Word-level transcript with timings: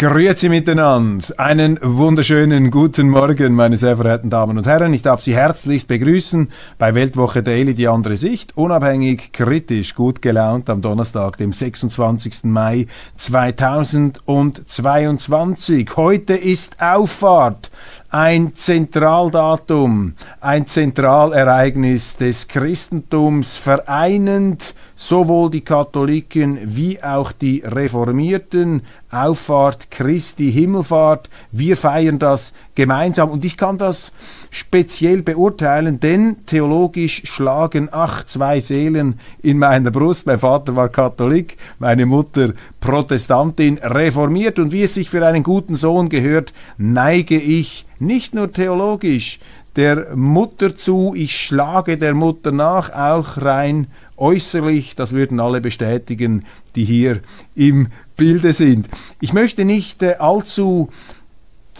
Grüezi 0.00 0.48
miteinander. 0.48 1.24
Einen 1.38 1.76
wunderschönen 1.82 2.70
guten 2.70 3.10
Morgen, 3.10 3.54
meine 3.54 3.76
sehr 3.76 3.96
verehrten 3.96 4.30
Damen 4.30 4.56
und 4.56 4.64
Herren. 4.64 4.94
Ich 4.94 5.02
darf 5.02 5.20
Sie 5.20 5.34
herzlichst 5.34 5.88
begrüßen 5.88 6.52
bei 6.78 6.94
Weltwoche 6.94 7.42
Daily, 7.42 7.74
die 7.74 7.88
andere 7.88 8.16
Sicht. 8.16 8.56
Unabhängig, 8.56 9.32
kritisch, 9.32 9.96
gut 9.96 10.22
gelaunt 10.22 10.70
am 10.70 10.82
Donnerstag, 10.82 11.38
dem 11.38 11.52
26. 11.52 12.44
Mai 12.44 12.86
2022. 13.16 15.96
Heute 15.96 16.34
ist 16.34 16.80
Auffahrt 16.80 17.72
ein 18.10 18.54
Zentraldatum, 18.54 20.14
ein 20.40 20.66
Zentralereignis 20.66 22.16
des 22.16 22.48
Christentums, 22.48 23.56
vereinend 23.56 24.74
sowohl 24.96 25.50
die 25.50 25.60
Katholiken 25.60 26.58
wie 26.64 27.02
auch 27.02 27.32
die 27.32 27.62
Reformierten, 27.64 28.82
Auffahrt 29.10 29.90
Christi 29.90 30.50
Himmelfahrt. 30.50 31.28
Wir 31.52 31.76
feiern 31.76 32.18
das 32.18 32.54
gemeinsam 32.74 33.30
und 33.30 33.44
ich 33.44 33.56
kann 33.56 33.76
das 33.76 34.12
speziell 34.50 35.22
beurteilen, 35.22 36.00
denn 36.00 36.38
theologisch 36.46 37.22
schlagen 37.24 37.88
ach 37.90 38.24
zwei 38.24 38.60
Seelen 38.60 39.20
in 39.42 39.58
meiner 39.58 39.90
Brust. 39.90 40.26
Mein 40.26 40.38
Vater 40.38 40.76
war 40.76 40.88
Katholik, 40.88 41.56
meine 41.78 42.06
Mutter 42.06 42.52
Protestantin, 42.80 43.78
reformiert 43.78 44.58
und 44.58 44.72
wie 44.72 44.82
es 44.82 44.94
sich 44.94 45.10
für 45.10 45.26
einen 45.26 45.42
guten 45.42 45.76
Sohn 45.76 46.08
gehört, 46.08 46.52
neige 46.76 47.38
ich 47.38 47.86
nicht 47.98 48.34
nur 48.34 48.52
theologisch 48.52 49.38
der 49.78 50.16
Mutter 50.16 50.74
zu, 50.74 51.14
ich 51.16 51.36
schlage 51.36 51.98
der 51.98 52.12
Mutter 52.12 52.50
nach, 52.50 52.90
auch 52.92 53.40
rein 53.40 53.86
äußerlich, 54.16 54.96
das 54.96 55.12
würden 55.12 55.38
alle 55.38 55.60
bestätigen, 55.60 56.44
die 56.74 56.84
hier 56.84 57.20
im 57.54 57.86
Bilde 58.16 58.52
sind. 58.52 58.88
Ich 59.20 59.32
möchte 59.32 59.64
nicht 59.64 60.02
äh, 60.02 60.14
allzu 60.18 60.88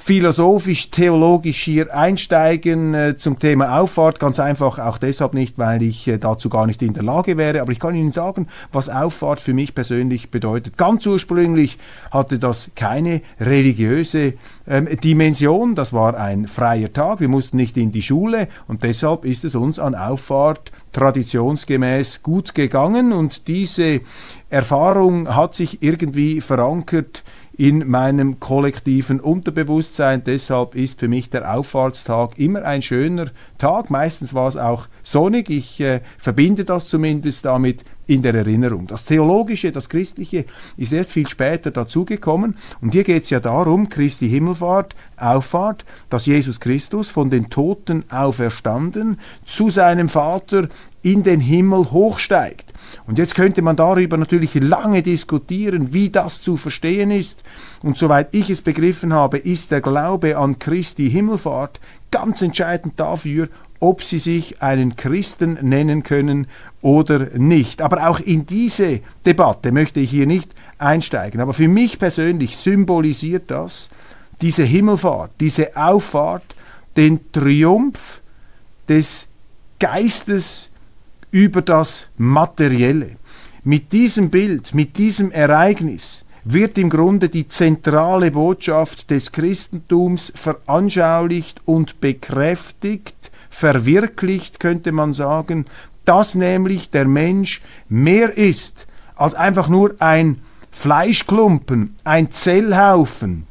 philosophisch-theologisch 0.08 1.64
hier 1.64 1.94
einsteigen 1.94 2.94
äh, 2.94 3.18
zum 3.18 3.38
Thema 3.38 3.78
Auffahrt. 3.78 4.18
Ganz 4.18 4.40
einfach 4.40 4.78
auch 4.78 4.96
deshalb 4.96 5.34
nicht, 5.34 5.58
weil 5.58 5.82
ich 5.82 6.08
äh, 6.08 6.16
dazu 6.16 6.48
gar 6.48 6.66
nicht 6.66 6.80
in 6.80 6.94
der 6.94 7.02
Lage 7.02 7.36
wäre. 7.36 7.60
Aber 7.60 7.72
ich 7.72 7.78
kann 7.78 7.94
Ihnen 7.94 8.10
sagen, 8.10 8.46
was 8.72 8.88
Auffahrt 8.88 9.38
für 9.38 9.52
mich 9.52 9.74
persönlich 9.74 10.30
bedeutet. 10.30 10.78
Ganz 10.78 11.04
ursprünglich 11.04 11.76
hatte 12.10 12.38
das 12.38 12.70
keine 12.74 13.20
religiöse 13.38 14.32
ähm, 14.66 14.88
Dimension. 15.04 15.74
Das 15.74 15.92
war 15.92 16.16
ein 16.16 16.48
freier 16.48 16.90
Tag. 16.90 17.20
Wir 17.20 17.28
mussten 17.28 17.58
nicht 17.58 17.76
in 17.76 17.92
die 17.92 18.00
Schule 18.00 18.48
und 18.66 18.84
deshalb 18.84 19.26
ist 19.26 19.44
es 19.44 19.54
uns 19.54 19.78
an 19.78 19.94
Auffahrt 19.94 20.72
traditionsgemäß 20.92 22.22
gut 22.22 22.54
gegangen 22.54 23.12
und 23.12 23.46
diese 23.46 24.00
Erfahrung 24.48 25.36
hat 25.36 25.54
sich 25.54 25.82
irgendwie 25.82 26.40
verankert 26.40 27.22
in 27.58 27.88
meinem 27.88 28.38
kollektiven 28.38 29.18
Unterbewusstsein. 29.18 30.22
Deshalb 30.22 30.76
ist 30.76 31.00
für 31.00 31.08
mich 31.08 31.28
der 31.28 31.54
Auffahrtstag 31.54 32.38
immer 32.38 32.62
ein 32.62 32.82
schöner 32.82 33.26
Tag. 33.58 33.90
Meistens 33.90 34.32
war 34.32 34.48
es 34.48 34.56
auch 34.56 34.86
sonnig. 35.02 35.50
Ich 35.50 35.80
äh, 35.80 36.00
verbinde 36.18 36.64
das 36.64 36.88
zumindest 36.88 37.44
damit 37.44 37.84
in 38.06 38.22
der 38.22 38.34
Erinnerung. 38.34 38.86
Das 38.86 39.04
Theologische, 39.04 39.72
das 39.72 39.88
Christliche 39.88 40.44
ist 40.76 40.92
erst 40.92 41.10
viel 41.10 41.28
später 41.28 41.72
dazugekommen. 41.72 42.56
Und 42.80 42.92
hier 42.92 43.02
geht 43.02 43.24
es 43.24 43.30
ja 43.30 43.40
darum, 43.40 43.88
Christi 43.88 44.28
Himmelfahrt, 44.28 44.94
Auffahrt, 45.16 45.84
dass 46.10 46.26
Jesus 46.26 46.60
Christus 46.60 47.10
von 47.10 47.28
den 47.28 47.50
Toten 47.50 48.04
auferstanden 48.08 49.18
zu 49.44 49.68
seinem 49.68 50.08
Vater 50.08 50.68
in 51.02 51.24
den 51.24 51.40
Himmel 51.40 51.90
hochsteigt. 51.90 52.67
Und 53.06 53.18
jetzt 53.18 53.34
könnte 53.34 53.62
man 53.62 53.76
darüber 53.76 54.16
natürlich 54.16 54.54
lange 54.54 55.02
diskutieren, 55.02 55.92
wie 55.92 56.10
das 56.10 56.42
zu 56.42 56.56
verstehen 56.56 57.10
ist. 57.10 57.42
Und 57.82 57.98
soweit 57.98 58.28
ich 58.34 58.50
es 58.50 58.62
begriffen 58.62 59.12
habe, 59.12 59.38
ist 59.38 59.70
der 59.70 59.80
Glaube 59.80 60.36
an 60.36 60.58
Christi 60.58 61.10
Himmelfahrt 61.10 61.80
ganz 62.10 62.42
entscheidend 62.42 62.94
dafür, 62.96 63.48
ob 63.80 64.02
sie 64.02 64.18
sich 64.18 64.60
einen 64.60 64.96
Christen 64.96 65.58
nennen 65.62 66.02
können 66.02 66.46
oder 66.82 67.38
nicht. 67.38 67.80
Aber 67.80 68.08
auch 68.08 68.20
in 68.20 68.46
diese 68.46 69.00
Debatte 69.24 69.72
möchte 69.72 70.00
ich 70.00 70.10
hier 70.10 70.26
nicht 70.26 70.54
einsteigen. 70.78 71.40
Aber 71.40 71.54
für 71.54 71.68
mich 71.68 71.98
persönlich 71.98 72.56
symbolisiert 72.56 73.50
das, 73.50 73.90
diese 74.40 74.64
Himmelfahrt, 74.64 75.32
diese 75.40 75.76
Auffahrt, 75.76 76.56
den 76.96 77.32
Triumph 77.32 78.20
des 78.88 79.28
Geistes 79.78 80.67
über 81.30 81.62
das 81.62 82.06
Materielle. 82.16 83.16
Mit 83.64 83.92
diesem 83.92 84.30
Bild, 84.30 84.74
mit 84.74 84.96
diesem 84.96 85.30
Ereignis 85.30 86.24
wird 86.44 86.78
im 86.78 86.88
Grunde 86.88 87.28
die 87.28 87.48
zentrale 87.48 88.30
Botschaft 88.30 89.10
des 89.10 89.32
Christentums 89.32 90.32
veranschaulicht 90.34 91.60
und 91.66 92.00
bekräftigt, 92.00 93.30
verwirklicht, 93.50 94.60
könnte 94.60 94.92
man 94.92 95.12
sagen, 95.12 95.66
dass 96.04 96.34
nämlich 96.34 96.90
der 96.90 97.06
Mensch 97.06 97.60
mehr 97.88 98.36
ist 98.38 98.86
als 99.14 99.34
einfach 99.34 99.68
nur 99.68 99.96
ein 99.98 100.40
Fleischklumpen, 100.70 101.96
ein 102.04 102.30
Zellhaufen, 102.30 103.46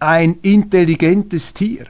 ein 0.00 0.38
intelligentes 0.42 1.54
Tier, 1.54 1.86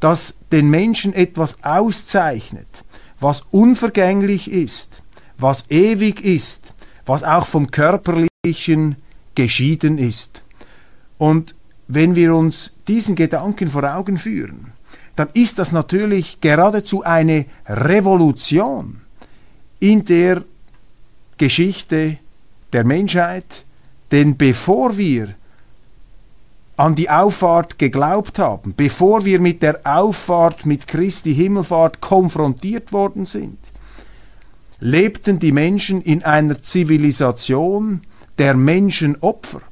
dass 0.00 0.34
den 0.52 0.70
Menschen 0.70 1.12
etwas 1.12 1.64
auszeichnet, 1.64 2.84
was 3.20 3.44
unvergänglich 3.50 4.50
ist, 4.50 5.02
was 5.38 5.70
ewig 5.70 6.24
ist, 6.24 6.72
was 7.04 7.24
auch 7.24 7.46
vom 7.46 7.70
körperlichen 7.70 8.96
geschieden 9.34 9.98
ist. 9.98 10.42
Und 11.18 11.54
wenn 11.88 12.14
wir 12.14 12.34
uns 12.34 12.74
diesen 12.88 13.14
Gedanken 13.14 13.68
vor 13.68 13.84
Augen 13.84 14.18
führen, 14.18 14.72
dann 15.14 15.28
ist 15.32 15.58
das 15.58 15.72
natürlich 15.72 16.40
geradezu 16.40 17.02
eine 17.02 17.46
Revolution 17.66 19.00
in 19.80 20.04
der 20.04 20.42
Geschichte 21.38 22.18
der 22.72 22.84
Menschheit, 22.84 23.64
denn 24.10 24.36
bevor 24.36 24.96
wir 24.98 25.34
an 26.76 26.94
die 26.94 27.08
Auffahrt 27.08 27.78
geglaubt 27.78 28.38
haben, 28.38 28.74
bevor 28.76 29.24
wir 29.24 29.40
mit 29.40 29.62
der 29.62 29.80
Auffahrt, 29.84 30.66
mit 30.66 30.86
Christi 30.86 31.34
Himmelfahrt 31.34 32.00
konfrontiert 32.00 32.92
worden 32.92 33.24
sind, 33.24 33.58
lebten 34.78 35.38
die 35.38 35.52
Menschen 35.52 36.02
in 36.02 36.22
einer 36.22 36.62
Zivilisation 36.62 38.02
der 38.38 38.54
Menschenopfer, 38.54 39.62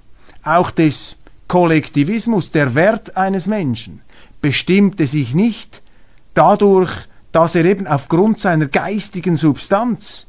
auch 0.43 0.71
des 0.71 1.17
Kollektivismus, 1.47 2.51
der 2.51 2.75
Wert 2.75 3.17
eines 3.17 3.47
Menschen 3.47 4.01
bestimmte 4.41 5.07
sich 5.07 5.35
nicht 5.35 5.83
dadurch, 6.35 6.91
dass 7.33 7.55
er 7.55 7.65
eben 7.65 7.87
aufgrund 7.87 8.41
seiner 8.41 8.67
geistigen 8.67 9.37
Substanz 9.37 10.27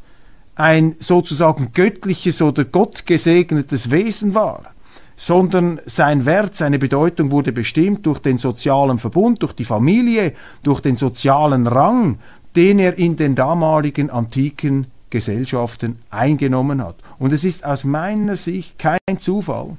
ein 0.56 0.96
sozusagen 1.00 1.72
göttliches 1.74 2.42
oder 2.42 2.64
gottgesegnetes 2.64 3.92
Wesen 3.92 4.34
war, 4.34 4.75
sondern 5.16 5.80
sein 5.86 6.26
Wert, 6.26 6.56
seine 6.56 6.80
Bedeutung 6.80 7.32
wurde 7.32 7.52
bestimmt 7.52 8.06
durch 8.06 8.20
den 8.20 8.38
sozialen 8.38 8.98
Verbund, 8.98 9.42
durch 9.42 9.54
die 9.54 9.66
Familie, 9.66 10.34
durch 10.64 10.82
den 10.82 10.98
sozialen 10.98 11.68
Rang, 11.68 12.20
den 12.56 12.80
er 12.80 12.98
in 12.98 13.16
den 13.16 13.36
damaligen 13.36 14.10
antiken 14.10 14.88
Gesellschaften 15.10 16.00
eingenommen 16.10 16.84
hat. 16.84 16.98
Und 17.20 17.32
es 17.32 17.44
ist 17.44 17.64
aus 17.64 17.84
meiner 17.84 18.36
Sicht 18.36 18.78
kein 18.78 19.18
Zufall, 19.18 19.78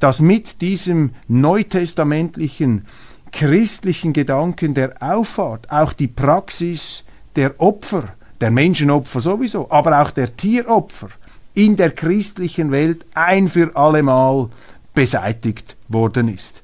dass 0.00 0.20
mit 0.20 0.60
diesem 0.60 1.10
neutestamentlichen 1.28 2.86
christlichen 3.32 4.12
Gedanken 4.12 4.74
der 4.74 4.94
Auffahrt 5.00 5.70
auch 5.70 5.92
die 5.92 6.08
Praxis 6.08 7.04
der 7.36 7.60
Opfer, 7.60 8.14
der 8.40 8.50
Menschenopfer 8.50 9.20
sowieso, 9.20 9.70
aber 9.70 10.00
auch 10.00 10.10
der 10.10 10.36
Tieropfer 10.36 11.08
in 11.54 11.76
der 11.76 11.90
christlichen 11.90 12.70
Welt 12.70 13.06
ein 13.14 13.48
für 13.48 13.74
allemal 13.76 14.50
beseitigt 14.92 15.76
worden 15.88 16.28
ist. 16.28 16.62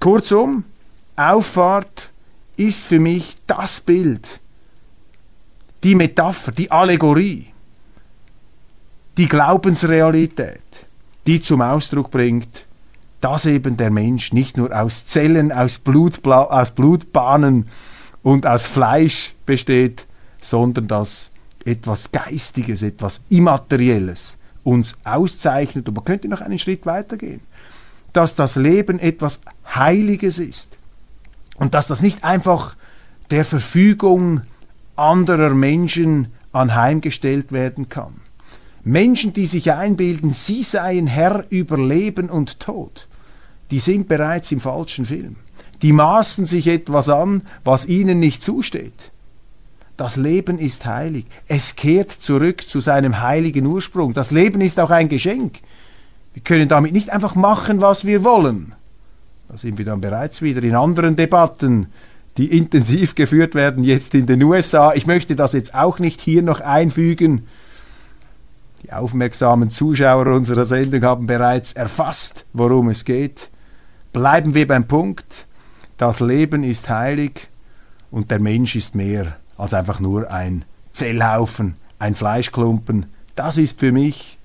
Kurzum, 0.00 0.64
Auffahrt 1.16 2.10
ist 2.56 2.84
für 2.84 3.00
mich 3.00 3.36
das 3.46 3.80
Bild, 3.80 4.40
die 5.82 5.94
Metapher, 5.94 6.52
die 6.52 6.70
Allegorie, 6.70 7.48
die 9.16 9.28
Glaubensrealität, 9.28 10.60
die 11.26 11.40
zum 11.40 11.62
Ausdruck 11.62 12.10
bringt, 12.10 12.66
dass 13.20 13.46
eben 13.46 13.76
der 13.76 13.90
Mensch 13.90 14.32
nicht 14.32 14.58
nur 14.58 14.78
aus 14.78 15.06
Zellen, 15.06 15.52
aus, 15.52 15.78
Blutbla 15.78 16.44
aus 16.44 16.70
Blutbahnen 16.70 17.68
und 18.22 18.46
aus 18.46 18.66
Fleisch 18.66 19.34
besteht, 19.46 20.06
sondern 20.40 20.86
dass 20.86 21.30
etwas 21.66 22.12
Geistiges, 22.12 22.82
etwas 22.82 23.24
Immaterielles 23.28 24.38
uns 24.62 24.96
auszeichnet. 25.04 25.88
Und 25.88 25.94
man 25.94 26.04
könnte 26.04 26.28
noch 26.28 26.40
einen 26.40 26.58
Schritt 26.58 26.86
weitergehen. 26.86 27.40
Dass 28.12 28.34
das 28.34 28.56
Leben 28.56 28.98
etwas 28.98 29.40
Heiliges 29.74 30.38
ist. 30.38 30.78
Und 31.56 31.74
dass 31.74 31.86
das 31.86 32.02
nicht 32.02 32.24
einfach 32.24 32.76
der 33.30 33.44
Verfügung 33.44 34.42
anderer 34.94 35.54
Menschen 35.54 36.28
anheimgestellt 36.52 37.52
werden 37.52 37.88
kann. 37.88 38.14
Menschen, 38.82 39.32
die 39.32 39.46
sich 39.46 39.72
einbilden, 39.72 40.30
sie 40.30 40.62
seien 40.62 41.06
Herr 41.06 41.44
über 41.50 41.76
Leben 41.76 42.30
und 42.30 42.60
Tod, 42.60 43.08
die 43.70 43.80
sind 43.80 44.08
bereits 44.08 44.52
im 44.52 44.60
falschen 44.60 45.04
Film. 45.04 45.36
Die 45.82 45.92
maßen 45.92 46.46
sich 46.46 46.68
etwas 46.68 47.08
an, 47.08 47.42
was 47.64 47.86
ihnen 47.86 48.20
nicht 48.20 48.42
zusteht. 48.42 49.10
Das 49.96 50.16
Leben 50.16 50.58
ist 50.58 50.84
heilig. 50.84 51.24
Es 51.48 51.74
kehrt 51.74 52.10
zurück 52.10 52.68
zu 52.68 52.80
seinem 52.80 53.22
heiligen 53.22 53.64
Ursprung. 53.66 54.12
Das 54.12 54.30
Leben 54.30 54.60
ist 54.60 54.78
auch 54.78 54.90
ein 54.90 55.08
Geschenk. 55.08 55.60
Wir 56.34 56.42
können 56.42 56.68
damit 56.68 56.92
nicht 56.92 57.10
einfach 57.10 57.34
machen, 57.34 57.80
was 57.80 58.04
wir 58.04 58.22
wollen. 58.22 58.74
Da 59.48 59.56
sind 59.56 59.78
wir 59.78 59.86
dann 59.86 60.02
bereits 60.02 60.42
wieder 60.42 60.62
in 60.62 60.74
anderen 60.74 61.16
Debatten, 61.16 61.86
die 62.36 62.58
intensiv 62.58 63.14
geführt 63.14 63.54
werden 63.54 63.84
jetzt 63.84 64.14
in 64.14 64.26
den 64.26 64.42
USA. 64.42 64.92
Ich 64.92 65.06
möchte 65.06 65.34
das 65.34 65.54
jetzt 65.54 65.74
auch 65.74 65.98
nicht 65.98 66.20
hier 66.20 66.42
noch 66.42 66.60
einfügen. 66.60 67.46
Die 68.82 68.92
aufmerksamen 68.92 69.70
Zuschauer 69.70 70.26
unserer 70.26 70.66
Sendung 70.66 71.02
haben 71.02 71.26
bereits 71.26 71.72
erfasst, 71.72 72.44
worum 72.52 72.90
es 72.90 73.06
geht. 73.06 73.48
Bleiben 74.12 74.54
wir 74.54 74.66
beim 74.66 74.86
Punkt. 74.86 75.46
Das 75.96 76.20
Leben 76.20 76.62
ist 76.64 76.90
heilig 76.90 77.48
und 78.10 78.30
der 78.30 78.40
Mensch 78.40 78.76
ist 78.76 78.94
mehr 78.94 79.38
als 79.56 79.74
einfach 79.74 80.00
nur 80.00 80.30
ein 80.30 80.64
Zellhaufen, 80.92 81.76
ein 81.98 82.14
Fleischklumpen. 82.14 83.06
Das 83.34 83.58
ist 83.58 83.80
für 83.80 83.92
mich 83.92 84.38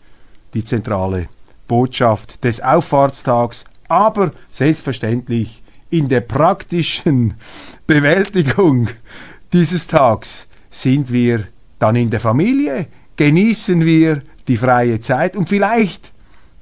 die 0.54 0.64
zentrale 0.64 1.28
Botschaft 1.68 2.44
des 2.44 2.62
Auffahrtstags, 2.62 3.66
aber 3.88 4.32
selbstverständlich 4.52 5.64
in 5.90 6.10
der 6.10 6.22
praktischen 6.22 7.36
Bewältigung 7.88 8.90
dieses 9.54 9.88
Tags 9.88 10.48
sind 10.70 11.12
wir 11.12 11.48
dann 11.80 11.96
in 11.96 12.10
der 12.10 12.20
Familie, 12.20 12.88
genießen 13.18 13.86
wir 13.86 14.22
die 14.48 14.58
freie 14.58 15.00
Zeit 15.02 15.36
und 15.36 15.50
vielleicht 15.50 16.12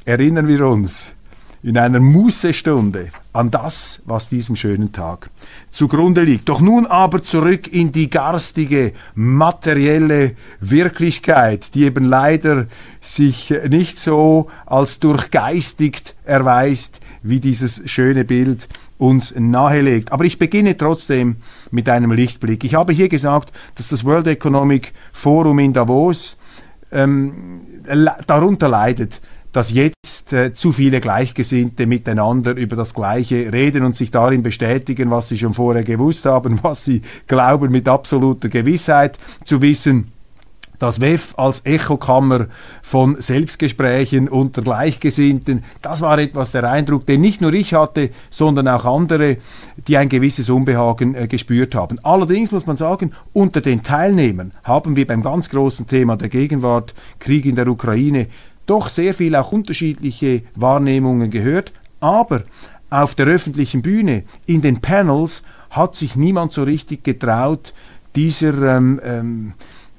erinnern 0.05 0.47
wir 0.47 0.65
uns 0.65 1.13
in 1.61 1.77
einer 1.77 1.99
Mußestunde 1.99 3.09
an 3.33 3.51
das, 3.51 4.01
was 4.05 4.29
diesem 4.29 4.55
schönen 4.55 4.91
Tag 4.91 5.29
zugrunde 5.71 6.21
liegt. 6.21 6.49
Doch 6.49 6.61
nun 6.61 6.85
aber 6.85 7.23
zurück 7.23 7.67
in 7.67 7.91
die 7.91 8.09
garstige, 8.09 8.93
materielle 9.13 10.35
Wirklichkeit, 10.61 11.75
die 11.75 11.83
eben 11.83 12.05
leider 12.05 12.67
sich 13.01 13.53
nicht 13.69 13.99
so 13.99 14.49
als 14.65 14.99
durchgeistigt 14.99 16.15
erweist, 16.23 17.01
wie 17.23 17.39
dieses 17.39 17.81
schöne 17.85 18.23
Bild 18.23 18.67
uns 18.97 19.33
nahelegt. 19.37 20.11
Aber 20.11 20.25
ich 20.25 20.39
beginne 20.39 20.77
trotzdem 20.77 21.37
mit 21.71 21.89
einem 21.89 22.11
Lichtblick. 22.11 22.63
Ich 22.63 22.75
habe 22.75 22.93
hier 22.93 23.09
gesagt, 23.09 23.51
dass 23.75 23.87
das 23.87 24.05
World 24.05 24.27
Economic 24.27 24.93
Forum 25.11 25.59
in 25.59 25.73
Davos 25.73 26.35
ähm, 26.91 27.61
darunter 28.27 28.67
leidet, 28.67 29.21
dass 29.51 29.71
jetzt 29.71 30.31
äh, 30.33 30.53
zu 30.53 30.71
viele 30.71 31.01
Gleichgesinnte 31.01 31.87
miteinander 31.87 32.55
über 32.55 32.75
das 32.75 32.93
Gleiche 32.93 33.51
reden 33.51 33.83
und 33.83 33.95
sich 33.95 34.11
darin 34.11 34.43
bestätigen, 34.43 35.09
was 35.11 35.29
sie 35.29 35.37
schon 35.37 35.53
vorher 35.53 35.83
gewusst 35.83 36.25
haben, 36.25 36.59
was 36.63 36.85
sie 36.85 37.01
glauben 37.27 37.71
mit 37.71 37.87
absoluter 37.87 38.49
Gewissheit 38.49 39.17
zu 39.43 39.61
wissen. 39.61 40.11
Das 40.79 41.01
WEF 41.01 41.33
als 41.35 41.65
Echokammer 41.65 42.47
von 42.81 43.19
Selbstgesprächen 43.19 44.29
unter 44.29 44.61
Gleichgesinnten, 44.61 45.65
das 45.81 45.99
war 45.99 46.17
etwas 46.19 46.53
der 46.53 46.63
Eindruck, 46.71 47.05
den 47.05 47.19
nicht 47.19 47.41
nur 47.41 47.51
ich 47.51 47.73
hatte, 47.73 48.11
sondern 48.29 48.69
auch 48.69 48.85
andere, 48.85 49.37
die 49.89 49.97
ein 49.97 50.07
gewisses 50.07 50.49
Unbehagen 50.49 51.15
äh, 51.15 51.27
gespürt 51.27 51.75
haben. 51.75 51.99
Allerdings 52.03 52.53
muss 52.53 52.65
man 52.65 52.77
sagen, 52.77 53.11
unter 53.33 53.59
den 53.59 53.83
Teilnehmern 53.83 54.53
haben 54.63 54.95
wir 54.95 55.05
beim 55.05 55.21
ganz 55.21 55.49
großen 55.49 55.85
Thema 55.85 56.15
der 56.15 56.29
Gegenwart, 56.29 56.93
Krieg 57.19 57.45
in 57.45 57.55
der 57.55 57.67
Ukraine, 57.67 58.27
doch 58.69 58.89
sehr 58.89 59.13
viel 59.13 59.35
auch 59.35 59.51
unterschiedliche 59.51 60.43
Wahrnehmungen 60.55 61.31
gehört, 61.31 61.73
aber 61.99 62.43
auf 62.89 63.15
der 63.15 63.27
öffentlichen 63.27 63.81
Bühne, 63.81 64.23
in 64.45 64.61
den 64.61 64.81
Panels, 64.81 65.43
hat 65.69 65.95
sich 65.95 66.15
niemand 66.15 66.53
so 66.53 66.63
richtig 66.63 67.03
getraut, 67.03 67.73
dieser 68.15 68.77
ähm, 68.77 68.99
ähm, 69.03 69.53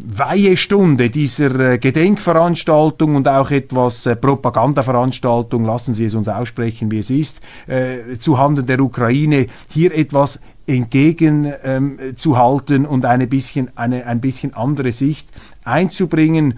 Weihestunde, 0.04 1.10
dieser 1.10 1.72
äh, 1.72 1.78
Gedenkveranstaltung 1.78 3.16
und 3.16 3.28
auch 3.28 3.50
etwas 3.50 4.06
äh, 4.06 4.16
Propagandaveranstaltung, 4.16 5.64
lassen 5.64 5.94
Sie 5.94 6.06
es 6.06 6.14
uns 6.14 6.28
aussprechen, 6.28 6.90
wie 6.90 6.98
es 6.98 7.10
ist, 7.10 7.40
äh, 7.66 8.18
zuhanden 8.18 8.66
der 8.66 8.80
Ukraine 8.80 9.46
hier 9.68 9.94
etwas 9.94 10.40
entgegenzuhalten 10.66 12.84
ähm, 12.84 12.90
und 12.90 13.04
eine 13.04 13.26
bisschen, 13.26 13.76
eine 13.76 14.06
ein 14.06 14.20
bisschen 14.20 14.54
andere 14.54 14.92
Sicht 14.92 15.28
einzubringen. 15.64 16.54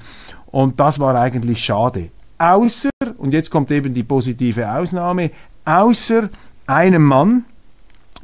Und 0.53 0.79
das 0.79 1.01
war 1.01 1.17
eigentlich 1.21 1.65
schade. 1.65 2.11
Außer, 2.39 2.91
und 3.19 3.33
jetzt 3.33 3.51
kommt 3.51 3.71
eben 3.73 3.95
die 3.95 4.05
positive 4.05 4.71
Ausnahme, 4.71 5.31
außer 5.65 6.29
einem 6.67 7.05
Mann, 7.05 7.45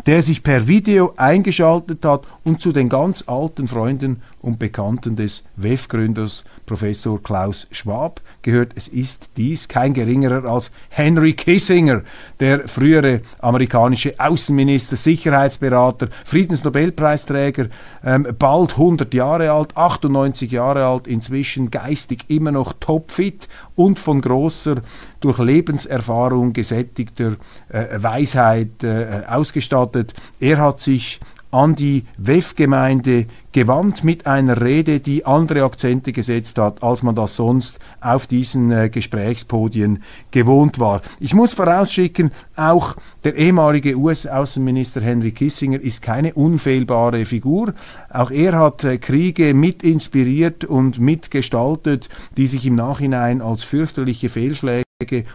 der 0.06 0.22
sich 0.22 0.42
per 0.42 0.68
Video 0.68 1.14
eingeschaltet 1.16 2.04
hat 2.04 2.22
und 2.44 2.60
zu 2.60 2.72
den 2.72 2.88
ganz 2.88 3.24
alten 3.26 3.66
Freunden 3.66 4.22
und 4.40 4.58
Bekannten 4.58 5.16
des 5.16 5.42
WEF-Gründers 5.56 6.44
Professor 6.66 7.22
Klaus 7.22 7.66
Schwab 7.70 8.20
gehört. 8.42 8.72
Es 8.76 8.88
ist 8.88 9.30
dies 9.36 9.68
kein 9.68 9.94
geringerer 9.94 10.44
als 10.44 10.70
Henry 10.90 11.32
Kissinger, 11.34 12.02
der 12.40 12.68
frühere 12.68 13.22
amerikanische 13.40 14.14
Außenminister, 14.18 14.96
Sicherheitsberater, 14.96 16.08
Friedensnobelpreisträger, 16.24 17.68
ähm, 18.04 18.26
bald 18.38 18.72
100 18.72 19.12
Jahre 19.14 19.50
alt, 19.50 19.76
98 19.76 20.50
Jahre 20.52 20.86
alt, 20.86 21.06
inzwischen 21.06 21.70
geistig 21.70 22.24
immer 22.28 22.52
noch 22.52 22.74
topfit 22.74 23.48
und 23.74 23.98
von 23.98 24.20
großer, 24.20 24.76
durch 25.20 25.38
Lebenserfahrung 25.38 26.52
gesättigter 26.52 27.36
äh, 27.68 27.86
Weisheit 28.02 28.84
äh, 28.84 29.22
ausgestattet. 29.28 30.14
Er 30.38 30.58
hat 30.58 30.80
sich 30.80 31.20
an 31.50 31.74
die 31.74 32.04
WEF-Gemeinde 32.18 33.26
gewandt 33.52 34.04
mit 34.04 34.26
einer 34.26 34.60
Rede, 34.60 35.00
die 35.00 35.24
andere 35.24 35.64
Akzente 35.64 36.12
gesetzt 36.12 36.58
hat, 36.58 36.82
als 36.82 37.02
man 37.02 37.14
das 37.14 37.36
sonst 37.36 37.78
auf 38.00 38.26
diesen 38.26 38.70
äh, 38.70 38.90
Gesprächspodien 38.90 40.02
gewohnt 40.30 40.78
war. 40.78 41.00
Ich 41.18 41.34
muss 41.34 41.54
vorausschicken, 41.54 42.30
auch 42.56 42.96
der 43.24 43.36
ehemalige 43.36 43.96
US-Außenminister 43.96 45.00
Henry 45.00 45.32
Kissinger 45.32 45.80
ist 45.80 46.02
keine 46.02 46.34
unfehlbare 46.34 47.24
Figur. 47.24 47.74
Auch 48.10 48.30
er 48.30 48.58
hat 48.58 48.84
äh, 48.84 48.98
Kriege 48.98 49.54
mit 49.54 49.82
inspiriert 49.82 50.64
und 50.64 51.00
mitgestaltet, 51.00 52.08
die 52.36 52.46
sich 52.46 52.66
im 52.66 52.74
Nachhinein 52.74 53.40
als 53.40 53.64
fürchterliche 53.64 54.28
Fehlschläge 54.28 54.87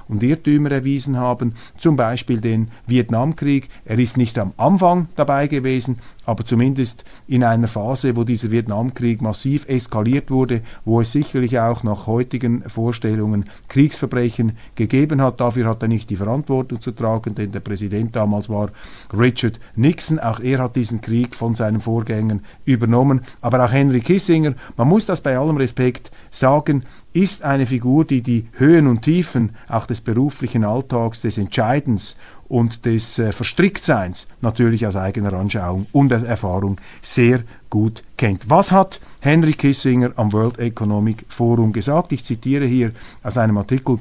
und 0.10 0.22
Irrtümer 0.22 0.72
erwiesen 0.72 1.16
haben, 1.16 1.56
zum 1.78 1.96
Beispiel 1.96 2.42
den 2.42 2.70
Vietnamkrieg. 2.86 3.70
Er 3.86 3.98
ist 3.98 4.18
nicht 4.18 4.38
am 4.38 4.52
Anfang 4.58 5.08
dabei 5.16 5.48
gewesen, 5.48 6.00
aber 6.26 6.46
zumindest 6.46 7.04
in 7.28 7.44
einer 7.44 7.68
Phase, 7.68 8.16
wo 8.16 8.24
dieser 8.24 8.52
Vietnamkrieg 8.52 9.22
massiv 9.22 9.68
eskaliert 9.68 10.32
wurde, 10.32 10.62
wo 10.86 11.02
es 11.02 11.12
sicherlich 11.12 11.60
auch 11.60 11.84
nach 11.84 12.08
heutigen 12.08 12.64
Vorstellungen 12.70 13.46
Kriegsverbrechen 13.68 14.58
gegeben 14.76 15.22
hat. 15.22 15.40
Dafür 15.40 15.68
hat 15.68 15.82
er 15.82 15.90
nicht 15.90 16.10
die 16.10 16.16
Verantwortung 16.16 16.82
zu 16.82 16.92
tragen, 16.92 17.36
denn 17.36 17.52
der 17.52 17.60
Präsident 17.60 18.16
damals 18.16 18.50
war 18.50 18.70
Richard 19.18 19.60
Nixon. 19.76 20.20
Auch 20.20 20.40
er 20.40 20.60
hat 20.60 20.76
diesen 20.76 21.02
Krieg 21.02 21.36
von 21.36 21.56
seinen 21.56 21.82
Vorgängern 21.82 22.42
übernommen. 22.66 23.22
Aber 23.42 23.64
auch 23.64 23.72
Henry 23.72 24.02
Kissinger, 24.02 24.54
man 24.78 24.88
muss 24.88 25.06
das 25.06 25.22
bei 25.22 25.38
allem 25.38 25.58
Respekt 25.58 26.12
sagen, 26.32 26.84
ist 27.14 27.44
eine 27.44 27.66
Figur, 27.66 28.06
die 28.06 28.22
die 28.22 28.48
Höhen 28.54 28.88
und 28.88 29.04
Tiefen 29.04 29.52
auch 29.70 29.86
des 29.86 30.02
beruflichen 30.02 30.64
Alltags, 30.64 31.22
des 31.22 31.38
Entscheidens 31.38 32.18
und 32.54 32.86
des 32.86 33.18
äh, 33.18 33.32
Verstricktseins 33.32 34.28
natürlich 34.42 34.86
aus 34.86 34.96
eigener 34.96 35.34
Anschauung 35.34 35.88
und 35.92 36.12
Erfahrung 36.12 36.80
sehr 37.02 37.42
gut 37.72 38.04
kennt. 38.16 38.48
Was 38.48 38.72
hat 38.72 39.02
Henry 39.22 39.54
Kissinger 39.54 40.12
am 40.18 40.32
World 40.32 40.60
Economic 40.60 41.26
Forum 41.30 41.74
gesagt? 41.74 42.12
Ich 42.12 42.24
zitiere 42.24 42.66
hier 42.66 42.92
aus 43.24 43.40
einem 43.40 43.58
Artikel 43.58 43.98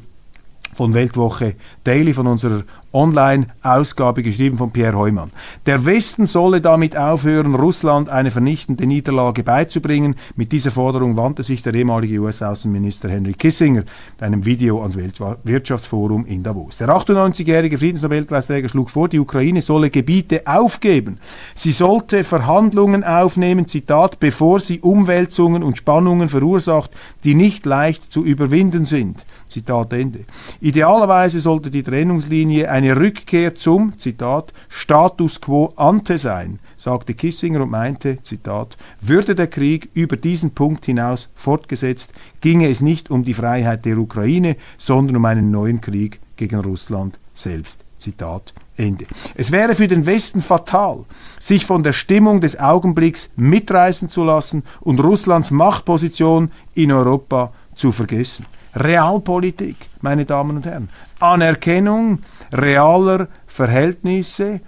von 0.74 0.92
Weltwoche 0.92 1.54
Daily, 1.82 2.12
von 2.12 2.26
unserer 2.26 2.64
Online-Ausgabe, 2.92 4.22
geschrieben 4.22 4.58
von 4.58 4.70
Pierre 4.70 4.96
Heumann. 4.96 5.30
Der 5.66 5.84
Westen 5.84 6.26
solle 6.26 6.60
damit 6.60 6.96
aufhören, 6.96 7.54
Russland 7.54 8.08
eine 8.08 8.30
vernichtende 8.30 8.86
Niederlage 8.86 9.42
beizubringen. 9.42 10.16
Mit 10.36 10.52
dieser 10.52 10.70
Forderung 10.70 11.16
wandte 11.16 11.42
sich 11.42 11.62
der 11.62 11.74
ehemalige 11.74 12.18
US-Außenminister 12.18 13.08
Henry 13.08 13.34
Kissinger 13.34 13.84
in 14.18 14.24
einem 14.24 14.44
Video 14.44 14.80
ans 14.80 14.96
Weltwirtschaftsforum 14.96 16.26
in 16.26 16.42
Davos. 16.42 16.78
Der 16.78 16.88
98-jährige 16.88 17.78
Friedensnobelpreisträger 17.78 18.68
schlug 18.68 18.90
vor, 18.90 19.08
die 19.08 19.18
Ukraine 19.18 19.60
solle 19.60 19.90
Gebiete 19.90 20.42
aufgeben. 20.46 21.18
Sie 21.54 21.72
sollte 21.72 22.24
Verhandlungen 22.24 23.04
aufnehmen, 23.04 23.66
Zitat, 23.66 24.20
bevor 24.20 24.60
sie 24.60 24.80
Umwälzungen 24.80 25.62
und 25.62 25.78
Spannungen 25.78 26.28
verursacht, 26.28 26.90
die 27.24 27.34
nicht 27.34 27.66
leicht 27.66 28.12
zu 28.12 28.24
überwinden 28.24 28.84
sind. 28.84 29.24
Zitat 29.46 29.92
Ende. 29.92 30.20
Idealerweise 30.60 31.40
sollte 31.40 31.70
die 31.70 31.82
Trennungslinie 31.82 32.70
eine 32.82 32.98
Rückkehr 32.98 33.54
zum, 33.54 33.96
Zitat, 33.98 34.52
Status 34.68 35.40
quo 35.40 35.72
ante 35.76 36.18
sein, 36.18 36.58
sagte 36.76 37.14
Kissinger 37.14 37.62
und 37.62 37.70
meinte, 37.70 38.18
Zitat, 38.24 38.76
würde 39.00 39.36
der 39.36 39.46
Krieg 39.46 39.88
über 39.94 40.16
diesen 40.16 40.50
Punkt 40.50 40.84
hinaus 40.84 41.30
fortgesetzt, 41.34 42.12
ginge 42.40 42.68
es 42.68 42.80
nicht 42.80 43.08
um 43.08 43.24
die 43.24 43.34
Freiheit 43.34 43.84
der 43.84 43.98
Ukraine, 43.98 44.56
sondern 44.78 45.16
um 45.16 45.24
einen 45.24 45.52
neuen 45.52 45.80
Krieg 45.80 46.18
gegen 46.36 46.58
Russland 46.58 47.20
selbst. 47.34 47.84
Zitat 47.98 48.52
Ende. 48.76 49.06
Es 49.36 49.52
wäre 49.52 49.76
für 49.76 49.86
den 49.86 50.06
Westen 50.06 50.42
fatal, 50.42 51.04
sich 51.38 51.64
von 51.64 51.84
der 51.84 51.92
Stimmung 51.92 52.40
des 52.40 52.58
Augenblicks 52.58 53.30
mitreißen 53.36 54.10
zu 54.10 54.24
lassen 54.24 54.64
und 54.80 54.98
Russlands 54.98 55.52
Machtposition 55.52 56.50
in 56.74 56.90
Europa 56.90 57.52
zu 57.76 57.92
vergessen. 57.92 58.44
Realpolitik, 58.74 59.76
meine 60.00 60.24
Damen 60.24 60.56
und 60.56 60.66
Herren. 60.66 60.88
Anerkennung 61.20 62.20
realer 62.52 63.28
Verhältnisse, 63.46 64.60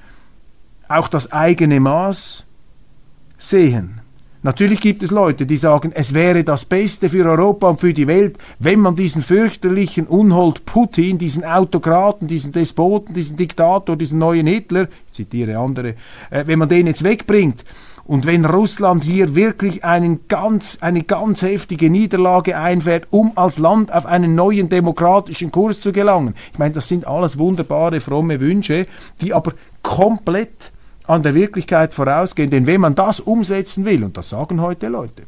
auch 0.88 1.08
das 1.08 1.32
eigene 1.32 1.80
Maß 1.80 2.44
sehen. 3.38 4.00
Natürlich 4.44 4.82
gibt 4.82 5.02
es 5.02 5.10
Leute, 5.10 5.46
die 5.46 5.56
sagen, 5.56 5.90
es 5.94 6.12
wäre 6.12 6.44
das 6.44 6.66
Beste 6.66 7.08
für 7.08 7.24
Europa 7.24 7.66
und 7.70 7.80
für 7.80 7.94
die 7.94 8.06
Welt, 8.06 8.36
wenn 8.58 8.78
man 8.78 8.94
diesen 8.94 9.22
fürchterlichen 9.22 10.06
Unhold 10.06 10.66
Putin, 10.66 11.16
diesen 11.16 11.46
Autokraten, 11.46 12.28
diesen 12.28 12.52
Despoten, 12.52 13.14
diesen 13.14 13.38
Diktator, 13.38 13.96
diesen 13.96 14.18
neuen 14.18 14.46
Hitler, 14.46 14.88
ich 15.06 15.12
zitiere 15.14 15.56
andere, 15.56 15.94
äh, 16.30 16.46
wenn 16.46 16.58
man 16.58 16.68
den 16.68 16.86
jetzt 16.86 17.02
wegbringt 17.04 17.64
und 18.04 18.26
wenn 18.26 18.44
Russland 18.44 19.02
hier 19.02 19.34
wirklich 19.34 19.82
einen 19.82 20.28
ganz, 20.28 20.76
eine 20.82 21.04
ganz 21.04 21.40
heftige 21.40 21.88
Niederlage 21.88 22.58
einfährt, 22.58 23.06
um 23.08 23.32
als 23.36 23.56
Land 23.56 23.94
auf 23.94 24.04
einen 24.04 24.34
neuen 24.34 24.68
demokratischen 24.68 25.52
Kurs 25.52 25.80
zu 25.80 25.90
gelangen. 25.90 26.34
Ich 26.52 26.58
meine, 26.58 26.74
das 26.74 26.86
sind 26.86 27.06
alles 27.06 27.38
wunderbare, 27.38 28.02
fromme 28.02 28.40
Wünsche, 28.40 28.86
die 29.22 29.32
aber 29.32 29.54
komplett 29.82 30.73
an 31.06 31.22
der 31.22 31.34
Wirklichkeit 31.34 31.94
vorausgehen. 31.94 32.50
Denn 32.50 32.66
wenn 32.66 32.80
man 32.80 32.94
das 32.94 33.20
umsetzen 33.20 33.84
will, 33.84 34.04
und 34.04 34.16
das 34.16 34.30
sagen 34.30 34.60
heute 34.60 34.88
Leute, 34.88 35.24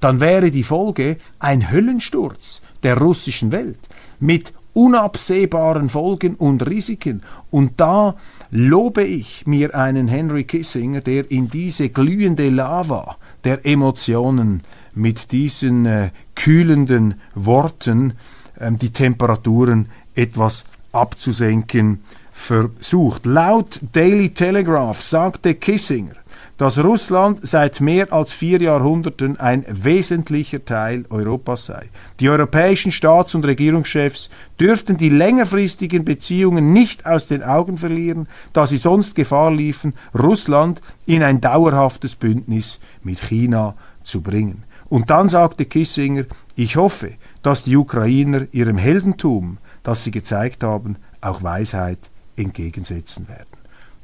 dann 0.00 0.20
wäre 0.20 0.50
die 0.50 0.64
Folge 0.64 1.16
ein 1.38 1.70
Höllensturz 1.70 2.60
der 2.82 2.98
russischen 2.98 3.52
Welt 3.52 3.80
mit 4.20 4.52
unabsehbaren 4.74 5.88
Folgen 5.88 6.34
und 6.34 6.66
Risiken. 6.66 7.22
Und 7.50 7.80
da 7.80 8.16
lobe 8.50 9.04
ich 9.04 9.46
mir 9.46 9.74
einen 9.74 10.08
Henry 10.08 10.44
Kissinger, 10.44 11.00
der 11.00 11.30
in 11.30 11.48
diese 11.48 11.88
glühende 11.88 12.48
Lava 12.50 13.16
der 13.44 13.64
Emotionen 13.64 14.62
mit 14.94 15.32
diesen 15.32 15.86
äh, 15.86 16.10
kühlenden 16.34 17.14
Worten 17.34 18.14
äh, 18.58 18.72
die 18.72 18.90
Temperaturen 18.90 19.88
etwas 20.14 20.64
abzusenken 20.92 22.00
versucht. 22.34 23.24
Laut 23.24 23.80
Daily 23.92 24.30
Telegraph 24.30 25.00
sagte 25.00 25.54
Kissinger, 25.54 26.16
dass 26.58 26.82
Russland 26.82 27.38
seit 27.42 27.80
mehr 27.80 28.12
als 28.12 28.32
vier 28.32 28.60
Jahrhunderten 28.60 29.38
ein 29.40 29.64
wesentlicher 29.68 30.64
Teil 30.64 31.04
Europas 31.10 31.66
sei. 31.66 31.88
Die 32.20 32.28
europäischen 32.28 32.92
Staats- 32.92 33.34
und 33.34 33.46
Regierungschefs 33.46 34.30
dürften 34.60 34.96
die 34.96 35.08
längerfristigen 35.08 36.04
Beziehungen 36.04 36.72
nicht 36.72 37.06
aus 37.06 37.28
den 37.28 37.42
Augen 37.42 37.78
verlieren, 37.78 38.28
da 38.52 38.66
sie 38.66 38.76
sonst 38.76 39.14
Gefahr 39.14 39.52
liefen, 39.52 39.94
Russland 40.16 40.82
in 41.06 41.22
ein 41.22 41.40
dauerhaftes 41.40 42.14
Bündnis 42.14 42.78
mit 43.02 43.20
China 43.20 43.74
zu 44.02 44.20
bringen. 44.20 44.64
Und 44.88 45.08
dann 45.08 45.28
sagte 45.28 45.64
Kissinger, 45.64 46.24
ich 46.56 46.76
hoffe, 46.76 47.12
dass 47.42 47.64
die 47.64 47.76
Ukrainer 47.76 48.42
ihrem 48.52 48.76
Heldentum, 48.76 49.58
das 49.82 50.04
sie 50.04 50.10
gezeigt 50.10 50.62
haben, 50.62 50.96
auch 51.20 51.42
Weisheit 51.42 52.10
entgegensetzen 52.36 53.28
werden. 53.28 53.48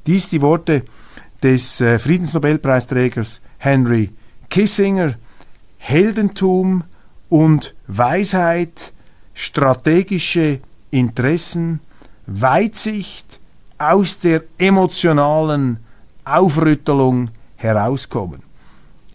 Dies 0.07 0.31
die 0.31 0.41
Worte 0.41 0.85
des 1.43 1.81
äh, 1.81 1.99
Friedensnobelpreisträgers 1.99 3.41
Henry 3.59 4.11
Kissinger 4.49 5.15
Heldentum 5.79 6.85
und 7.29 7.75
Weisheit, 7.87 8.93
strategische 9.35 10.61
Interessen, 10.91 11.81
Weitsicht 12.27 13.41
aus 13.79 14.19
der 14.19 14.45
emotionalen 14.59 15.79
Aufrüttelung 16.25 17.31
herauskommen. 17.57 18.43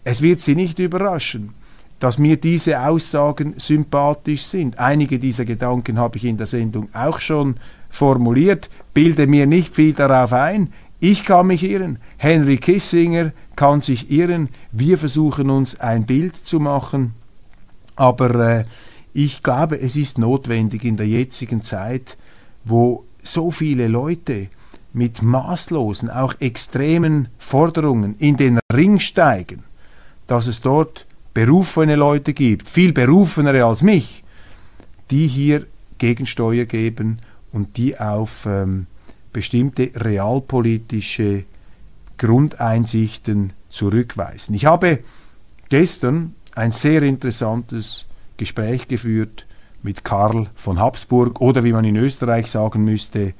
Es 0.02 0.22
wird 0.22 0.40
Sie 0.40 0.56
nicht 0.56 0.78
überraschen, 0.78 1.54
dass 1.98 2.18
mir 2.18 2.36
diese 2.36 2.82
Aussagen 2.82 3.54
sympathisch 3.56 4.44
sind. 4.44 4.78
Einige 4.78 5.18
dieser 5.18 5.44
Gedanken 5.44 5.98
habe 5.98 6.18
ich 6.18 6.24
in 6.24 6.36
der 6.36 6.46
Sendung 6.46 6.88
auch 6.94 7.20
schon 7.20 7.56
formuliert, 7.88 8.68
bilde 8.92 9.26
mir 9.26 9.46
nicht 9.46 9.74
viel 9.74 9.94
darauf 9.94 10.32
ein. 10.32 10.72
Ich 11.00 11.24
kann 11.24 11.46
mich 11.46 11.62
irren, 11.62 11.98
Henry 12.16 12.56
Kissinger 12.58 13.32
kann 13.54 13.80
sich 13.80 14.10
irren, 14.10 14.48
wir 14.72 14.98
versuchen 14.98 15.50
uns 15.50 15.78
ein 15.78 16.06
Bild 16.06 16.36
zu 16.36 16.58
machen, 16.58 17.14
aber 17.96 18.34
äh, 18.34 18.64
ich 19.12 19.42
glaube, 19.42 19.80
es 19.80 19.96
ist 19.96 20.18
notwendig 20.18 20.84
in 20.84 20.96
der 20.96 21.06
jetzigen 21.06 21.62
Zeit, 21.62 22.18
wo 22.64 23.04
so 23.22 23.50
viele 23.50 23.88
Leute 23.88 24.48
mit 24.92 25.22
maßlosen, 25.22 26.10
auch 26.10 26.34
extremen 26.40 27.28
Forderungen 27.38 28.16
in 28.18 28.36
den 28.36 28.58
Ring 28.72 28.98
steigen, 28.98 29.64
dass 30.26 30.46
es 30.46 30.60
dort 30.60 31.06
berufene 31.36 31.96
Leute 31.96 32.32
gibt, 32.32 32.66
viel 32.66 32.94
berufenere 32.94 33.66
als 33.66 33.82
mich, 33.82 34.24
die 35.10 35.26
hier 35.26 35.66
Gegensteuer 35.98 36.64
geben 36.64 37.18
und 37.52 37.76
die 37.76 38.00
auf 38.00 38.46
ähm, 38.46 38.86
bestimmte 39.34 39.90
realpolitische 39.94 41.44
Grundeinsichten 42.16 43.52
zurückweisen. 43.68 44.54
Ich 44.54 44.64
habe 44.64 45.00
gestern 45.68 46.34
ein 46.54 46.72
sehr 46.72 47.02
interessantes 47.02 48.06
Gespräch 48.38 48.88
geführt 48.88 49.44
mit 49.82 50.04
Karl 50.04 50.48
von 50.54 50.80
Habsburg 50.80 51.42
oder 51.42 51.64
wie 51.64 51.72
man 51.72 51.84
in 51.84 51.96
Österreich 51.96 52.50
sagen 52.50 52.82
müsste, 52.82 53.34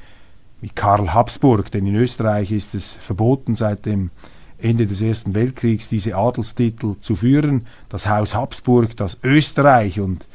mit 0.61 0.77
Karl 0.77 1.15
Habsburg, 1.15 1.71
denn 1.71 1.87
in 1.87 1.97
Österreich 1.97 2.53
ist 2.53 2.75
es 2.75 2.93
verboten 2.93 3.57
seit 3.57 3.87
dem 3.87 4.11
Ende 4.59 4.87
des 4.87 5.03
Ersten 5.03 5.35
Weltkriegs 5.35 5.89
diese 5.89 6.17
Adelstitel 6.17 6.97
zu 7.01 7.17
führen. 7.17 7.67
Das 7.89 8.07
Haus 8.07 8.35
Habsburg, 8.35 8.97
das 8.97 9.19
Österreich 9.23 10.01
und 10.01 10.27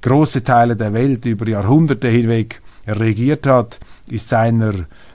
große 0.00 0.44
Teile 0.44 0.76
der 0.76 0.92
Welt 0.92 1.24
über 1.26 1.48
Jahrhunderte 1.48 2.08
hinweg 2.08 2.62
regiert 2.86 3.46
hat, 3.46 3.80
ist 4.06 4.28
seiner 4.28 4.72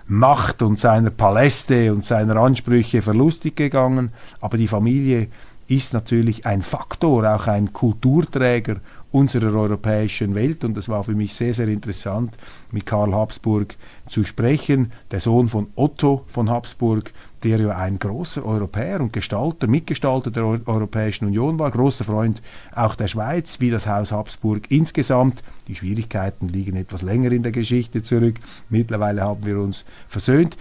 Macht 0.08 0.62
und 0.62 0.80
seiner 0.80 1.10
Paläste 1.10 1.94
und 1.94 2.06
seiner 2.06 2.36
Ansprüche 2.38 3.02
verlustig 3.02 3.56
gegangen. 3.56 4.12
Aber 4.42 4.58
die 4.58 4.68
Familie 4.68 5.30
ist 5.68 5.94
natürlich 5.94 6.46
ein 6.46 6.62
Faktor, 6.62 7.34
auch 7.34 7.48
ein 7.48 7.72
Kulturträger 7.74 8.78
unserer 9.12 9.54
europäischen 9.54 10.36
Welt. 10.36 10.64
Und 10.64 10.78
es 10.78 10.90
war 10.90 11.04
für 11.04 11.14
mich 11.14 11.34
sehr, 11.34 11.54
sehr 11.54 11.68
interessant, 11.68 12.36
mit 12.72 12.86
Karl 12.86 13.14
Habsburg 13.14 13.76
zu 14.10 14.26
sprechen, 14.26 14.92
der 15.12 15.20
Sohn 15.20 15.48
von 15.48 15.68
Otto 15.76 16.24
von 16.28 16.50
Habsburg, 16.50 17.14
der 17.44 17.60
ja 17.60 17.76
ein 17.78 18.00
großer 18.00 18.46
Europäer 18.46 19.02
und 19.02 19.14
Gestalter, 19.14 19.68
Mitgestalter 19.68 20.32
der 20.32 20.44
Europäischen 20.44 21.26
Union 21.26 21.60
war, 21.60 21.72
großer 21.72 22.04
Freund 22.04 22.42
auch 22.74 22.96
der 22.96 23.08
Schweiz, 23.08 23.60
wie 23.60 23.70
das 23.70 23.88
Haus 23.88 24.12
Habsburg 24.12 24.70
insgesamt. 24.70 25.44
Die 25.68 25.76
Schwierigkeiten 25.76 26.48
liegen 26.48 26.76
etwas 26.76 27.02
länger 27.02 27.32
in 27.32 27.44
der 27.44 27.52
Geschichte 27.52 28.02
zurück. 28.02 28.36
Mittlerweile 28.70 29.22
haben 29.22 29.46
wir 29.46 29.60
uns 29.60 29.86
versöhnt. 30.08 30.58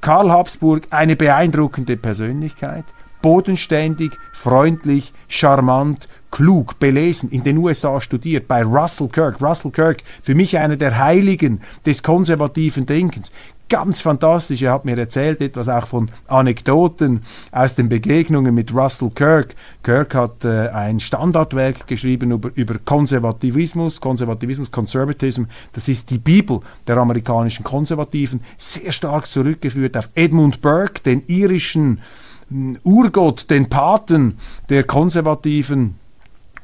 Karl 0.00 0.30
Habsburg, 0.30 0.88
eine 0.90 1.16
beeindruckende 1.16 1.96
Persönlichkeit, 1.96 2.84
bodenständig, 3.22 4.10
freundlich, 4.32 5.12
charmant, 5.28 6.08
klug, 6.32 6.78
belesen, 6.80 7.30
in 7.30 7.44
den 7.44 7.58
USA 7.58 8.00
studiert, 8.00 8.48
bei 8.48 8.64
Russell 8.64 9.08
Kirk. 9.08 9.40
Russell 9.40 9.70
Kirk, 9.70 10.02
für 10.22 10.34
mich 10.34 10.58
einer 10.58 10.76
der 10.76 10.98
Heiligen 10.98 11.60
des 11.86 12.02
konservativen 12.02 12.84
Denkens 12.84 13.30
ganz 13.72 14.02
fantastisch. 14.02 14.60
Er 14.60 14.72
hat 14.74 14.84
mir 14.84 14.98
erzählt 14.98 15.40
etwas 15.40 15.66
auch 15.66 15.86
von 15.86 16.10
Anekdoten 16.28 17.22
aus 17.52 17.74
den 17.74 17.88
Begegnungen 17.88 18.54
mit 18.54 18.74
Russell 18.74 19.08
Kirk. 19.08 19.54
Kirk 19.82 20.14
hat 20.14 20.44
äh, 20.44 20.68
ein 20.68 21.00
Standardwerk 21.00 21.86
geschrieben 21.86 22.32
über, 22.32 22.50
über 22.54 22.74
Konservativismus, 22.84 23.98
Konservativismus, 23.98 24.70
Conservatism. 24.70 25.44
Das 25.72 25.88
ist 25.88 26.10
die 26.10 26.18
Bibel 26.18 26.60
der 26.86 26.98
amerikanischen 26.98 27.64
Konservativen, 27.64 28.42
sehr 28.58 28.92
stark 28.92 29.26
zurückgeführt 29.26 29.96
auf 29.96 30.10
Edmund 30.14 30.60
Burke, 30.60 31.00
den 31.00 31.22
irischen 31.26 32.02
hm, 32.50 32.78
Urgott, 32.82 33.48
den 33.48 33.70
Paten 33.70 34.36
der 34.68 34.84
Konservativen 34.84 35.96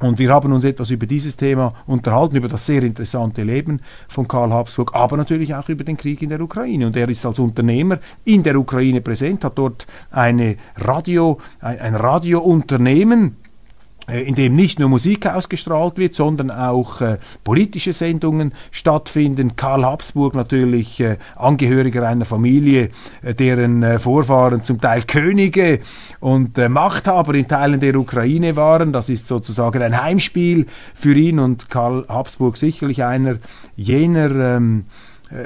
und 0.00 0.18
wir 0.18 0.32
haben 0.32 0.52
uns 0.52 0.64
etwas 0.64 0.90
über 0.90 1.06
dieses 1.06 1.36
Thema 1.36 1.74
unterhalten, 1.86 2.36
über 2.36 2.48
das 2.48 2.66
sehr 2.66 2.82
interessante 2.82 3.42
Leben 3.42 3.80
von 4.08 4.28
Karl 4.28 4.52
Habsburg, 4.52 4.94
aber 4.94 5.16
natürlich 5.16 5.54
auch 5.54 5.68
über 5.68 5.82
den 5.82 5.96
Krieg 5.96 6.22
in 6.22 6.28
der 6.28 6.40
Ukraine. 6.40 6.86
Und 6.86 6.96
er 6.96 7.08
ist 7.08 7.26
als 7.26 7.38
Unternehmer 7.38 7.98
in 8.24 8.42
der 8.42 8.56
Ukraine 8.56 9.00
präsent, 9.00 9.44
hat 9.44 9.58
dort 9.58 9.86
eine 10.10 10.56
Radio, 10.76 11.38
ein, 11.60 11.80
ein 11.80 11.94
Radiounternehmen, 11.96 13.36
in 14.08 14.34
dem 14.34 14.54
nicht 14.56 14.78
nur 14.78 14.88
Musik 14.88 15.26
ausgestrahlt 15.26 15.98
wird, 15.98 16.14
sondern 16.14 16.50
auch 16.50 17.00
äh, 17.00 17.18
politische 17.44 17.92
Sendungen 17.92 18.52
stattfinden. 18.70 19.56
Karl 19.56 19.84
Habsburg 19.84 20.34
natürlich 20.34 21.00
äh, 21.00 21.18
Angehöriger 21.36 22.08
einer 22.08 22.24
Familie, 22.24 22.90
äh, 23.22 23.34
deren 23.34 23.82
äh, 23.82 23.98
Vorfahren 23.98 24.64
zum 24.64 24.80
Teil 24.80 25.02
Könige 25.02 25.80
und 26.20 26.56
äh, 26.58 26.68
Machthaber 26.68 27.34
in 27.34 27.48
Teilen 27.48 27.80
der 27.80 27.96
Ukraine 27.96 28.56
waren. 28.56 28.92
Das 28.92 29.08
ist 29.08 29.28
sozusagen 29.28 29.82
ein 29.82 30.02
Heimspiel 30.02 30.66
für 30.94 31.14
ihn 31.14 31.38
und 31.38 31.68
Karl 31.68 32.04
Habsburg 32.08 32.56
sicherlich 32.56 33.04
einer 33.04 33.36
jener 33.76 34.30
ähm, 34.30 34.84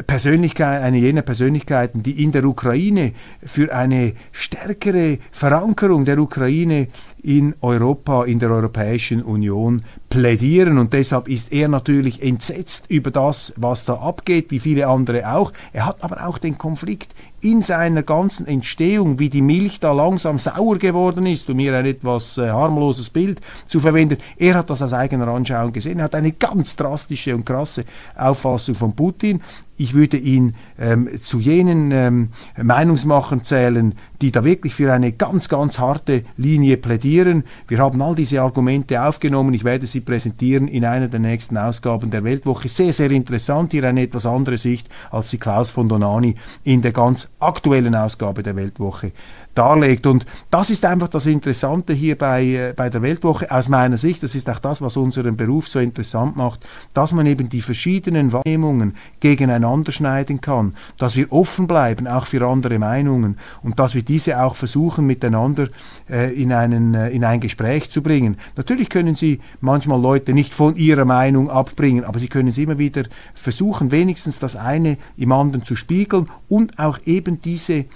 Persönlichkeit, 0.06 0.82
eine 0.82 0.98
jener 0.98 1.22
Persönlichkeiten, 1.22 2.02
die 2.02 2.22
in 2.22 2.30
der 2.30 2.44
Ukraine 2.44 3.12
für 3.44 3.74
eine 3.74 4.12
stärkere 4.30 5.18
Verankerung 5.32 6.04
der 6.04 6.18
Ukraine 6.18 6.88
in 7.22 7.54
Europa, 7.60 8.24
in 8.24 8.38
der 8.38 8.50
Europäischen 8.50 9.22
Union 9.22 9.84
plädieren. 10.08 10.78
Und 10.78 10.92
deshalb 10.92 11.28
ist 11.28 11.52
er 11.52 11.68
natürlich 11.68 12.22
entsetzt 12.22 12.86
über 12.88 13.10
das, 13.10 13.54
was 13.56 13.84
da 13.84 13.94
abgeht, 13.94 14.50
wie 14.50 14.58
viele 14.58 14.88
andere 14.88 15.32
auch. 15.32 15.52
Er 15.72 15.86
hat 15.86 16.02
aber 16.02 16.26
auch 16.26 16.38
den 16.38 16.58
Konflikt 16.58 17.14
in 17.40 17.62
seiner 17.62 18.02
ganzen 18.02 18.46
Entstehung, 18.46 19.18
wie 19.18 19.30
die 19.30 19.40
Milch 19.40 19.80
da 19.80 19.92
langsam 19.92 20.38
sauer 20.38 20.78
geworden 20.78 21.26
ist, 21.26 21.48
um 21.50 21.58
hier 21.58 21.76
ein 21.76 21.86
etwas 21.86 22.38
äh, 22.38 22.50
harmloses 22.50 23.10
Bild 23.10 23.40
zu 23.66 23.80
verwenden. 23.80 24.18
Er 24.36 24.54
hat 24.54 24.70
das 24.70 24.82
aus 24.82 24.92
eigener 24.92 25.28
Anschauung 25.28 25.72
gesehen. 25.72 25.98
Er 25.98 26.04
hat 26.04 26.14
eine 26.14 26.32
ganz 26.32 26.76
drastische 26.76 27.34
und 27.34 27.44
krasse 27.44 27.84
Auffassung 28.16 28.74
von 28.74 28.94
Putin. 28.94 29.40
Ich 29.76 29.94
würde 29.94 30.16
ihn 30.16 30.54
ähm, 30.78 31.08
zu 31.22 31.40
jenen 31.40 31.90
ähm, 31.92 32.28
Meinungsmachern 32.60 33.44
zählen, 33.44 33.94
die 34.20 34.30
da 34.30 34.44
wirklich 34.44 34.74
für 34.74 34.92
eine 34.92 35.12
ganz, 35.12 35.48
ganz 35.48 35.78
harte 35.78 36.22
Linie 36.36 36.76
plädieren. 36.76 37.44
Wir 37.68 37.78
haben 37.78 38.00
all 38.02 38.14
diese 38.14 38.42
Argumente 38.42 39.02
aufgenommen. 39.02 39.54
Ich 39.54 39.64
werde 39.64 39.86
sie 39.86 40.00
präsentieren 40.00 40.68
in 40.68 40.84
einer 40.84 41.08
der 41.08 41.20
nächsten 41.20 41.56
Ausgaben 41.56 42.10
der 42.10 42.22
Weltwoche. 42.22 42.68
Sehr, 42.68 42.92
sehr 42.92 43.10
interessant. 43.10 43.72
Hier 43.72 43.84
eine 43.84 44.02
etwas 44.02 44.26
andere 44.26 44.58
Sicht, 44.58 44.88
als 45.10 45.30
sie 45.30 45.38
Klaus 45.38 45.70
von 45.70 45.88
Donani 45.88 46.36
in 46.64 46.82
der 46.82 46.92
ganz 46.92 47.30
aktuellen 47.40 47.94
Ausgabe 47.94 48.42
der 48.42 48.56
Weltwoche 48.56 49.12
darlegt. 49.54 50.06
Und 50.06 50.26
das 50.50 50.70
ist 50.70 50.84
einfach 50.84 51.08
das 51.08 51.26
Interessante 51.26 51.92
hier 51.92 52.16
bei, 52.16 52.44
äh, 52.44 52.72
bei 52.74 52.88
der 52.88 53.02
Weltwoche 53.02 53.50
aus 53.50 53.68
meiner 53.68 53.98
Sicht. 53.98 54.22
Das 54.22 54.34
ist 54.34 54.48
auch 54.48 54.58
das, 54.58 54.80
was 54.80 54.96
unseren 54.96 55.36
Beruf 55.36 55.68
so 55.68 55.78
interessant 55.78 56.36
macht, 56.36 56.66
dass 56.94 57.12
man 57.12 57.26
eben 57.26 57.48
die 57.48 57.60
verschiedenen 57.60 58.32
Wahrnehmungen 58.32 58.96
gegeneinander 59.20 59.92
schneiden 59.92 60.40
kann, 60.40 60.74
dass 60.98 61.16
wir 61.16 61.30
offen 61.32 61.66
bleiben, 61.66 62.06
auch 62.06 62.26
für 62.26 62.46
andere 62.46 62.78
Meinungen 62.78 63.38
und 63.62 63.78
dass 63.78 63.94
wir 63.94 64.02
diese 64.02 64.42
auch 64.42 64.56
versuchen, 64.56 65.06
miteinander 65.06 65.68
äh, 66.08 66.32
in, 66.32 66.52
einen, 66.52 66.94
äh, 66.94 67.10
in 67.10 67.24
ein 67.24 67.40
Gespräch 67.40 67.90
zu 67.90 68.02
bringen. 68.02 68.36
Natürlich 68.56 68.88
können 68.88 69.14
Sie 69.14 69.40
manchmal 69.60 70.00
Leute 70.00 70.32
nicht 70.32 70.52
von 70.54 70.76
ihrer 70.76 71.04
Meinung 71.04 71.50
abbringen, 71.50 72.04
aber 72.04 72.18
Sie 72.18 72.28
können 72.28 72.52
sie 72.52 72.62
immer 72.62 72.78
wieder 72.78 73.04
versuchen, 73.34 73.90
wenigstens 73.90 74.38
das 74.38 74.56
eine 74.56 74.98
im 75.16 75.32
anderen 75.32 75.64
zu 75.64 75.76
spiegeln 75.76 76.28
und 76.48 76.78
auch 76.78 76.98
eben 77.04 77.40
diese 77.40 77.86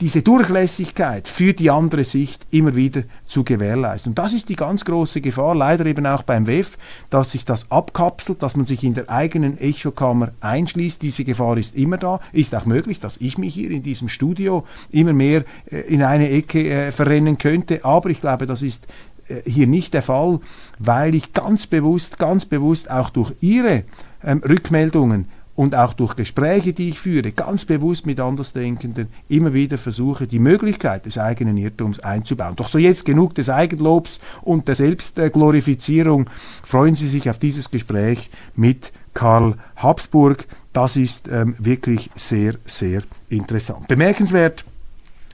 diese 0.00 0.22
Durchlässigkeit 0.22 1.28
für 1.28 1.52
die 1.52 1.70
andere 1.70 2.04
Sicht 2.04 2.46
immer 2.50 2.74
wieder 2.74 3.02
zu 3.26 3.44
gewährleisten. 3.44 4.10
Und 4.10 4.18
das 4.18 4.32
ist 4.32 4.48
die 4.48 4.56
ganz 4.56 4.84
große 4.84 5.20
Gefahr, 5.20 5.54
leider 5.54 5.86
eben 5.86 6.06
auch 6.06 6.22
beim 6.22 6.46
WEF, 6.46 6.78
dass 7.10 7.30
sich 7.30 7.44
das 7.44 7.70
abkapselt, 7.70 8.42
dass 8.42 8.56
man 8.56 8.66
sich 8.66 8.82
in 8.82 8.94
der 8.94 9.08
eigenen 9.08 9.56
Echokammer 9.58 10.32
einschließt. 10.40 11.00
Diese 11.02 11.24
Gefahr 11.24 11.56
ist 11.58 11.76
immer 11.76 11.96
da. 11.96 12.20
Ist 12.32 12.54
auch 12.54 12.66
möglich, 12.66 12.98
dass 12.98 13.18
ich 13.18 13.38
mich 13.38 13.54
hier 13.54 13.70
in 13.70 13.82
diesem 13.82 14.08
Studio 14.08 14.64
immer 14.90 15.12
mehr 15.12 15.44
äh, 15.70 15.80
in 15.80 16.02
eine 16.02 16.30
Ecke 16.30 16.68
äh, 16.68 16.90
verrennen 16.90 17.38
könnte. 17.38 17.84
Aber 17.84 18.10
ich 18.10 18.20
glaube, 18.20 18.46
das 18.46 18.62
ist 18.62 18.86
äh, 19.28 19.48
hier 19.48 19.68
nicht 19.68 19.94
der 19.94 20.02
Fall, 20.02 20.40
weil 20.78 21.14
ich 21.14 21.32
ganz 21.32 21.66
bewusst, 21.66 22.18
ganz 22.18 22.46
bewusst 22.46 22.90
auch 22.90 23.10
durch 23.10 23.32
Ihre 23.40 23.84
ähm, 24.24 24.42
Rückmeldungen 24.46 25.26
und 25.58 25.74
auch 25.74 25.92
durch 25.92 26.14
Gespräche, 26.14 26.72
die 26.72 26.90
ich 26.90 27.00
führe, 27.00 27.32
ganz 27.32 27.64
bewusst 27.64 28.06
mit 28.06 28.20
Andersdenkenden 28.20 29.08
immer 29.28 29.54
wieder 29.54 29.76
versuche, 29.76 30.28
die 30.28 30.38
Möglichkeit 30.38 31.04
des 31.04 31.18
eigenen 31.18 31.56
Irrtums 31.56 31.98
einzubauen. 31.98 32.54
Doch 32.54 32.68
so 32.68 32.78
jetzt 32.78 33.04
genug 33.04 33.34
des 33.34 33.50
Eigenlobs 33.50 34.20
und 34.42 34.68
der 34.68 34.76
Selbstglorifizierung. 34.76 36.30
Freuen 36.62 36.94
Sie 36.94 37.08
sich 37.08 37.28
auf 37.28 37.40
dieses 37.40 37.72
Gespräch 37.72 38.30
mit 38.54 38.92
Karl 39.14 39.56
Habsburg. 39.74 40.46
Das 40.72 40.94
ist 40.94 41.26
ähm, 41.26 41.56
wirklich 41.58 42.08
sehr, 42.14 42.54
sehr 42.64 43.02
interessant. 43.28 43.88
Bemerkenswert 43.88 44.64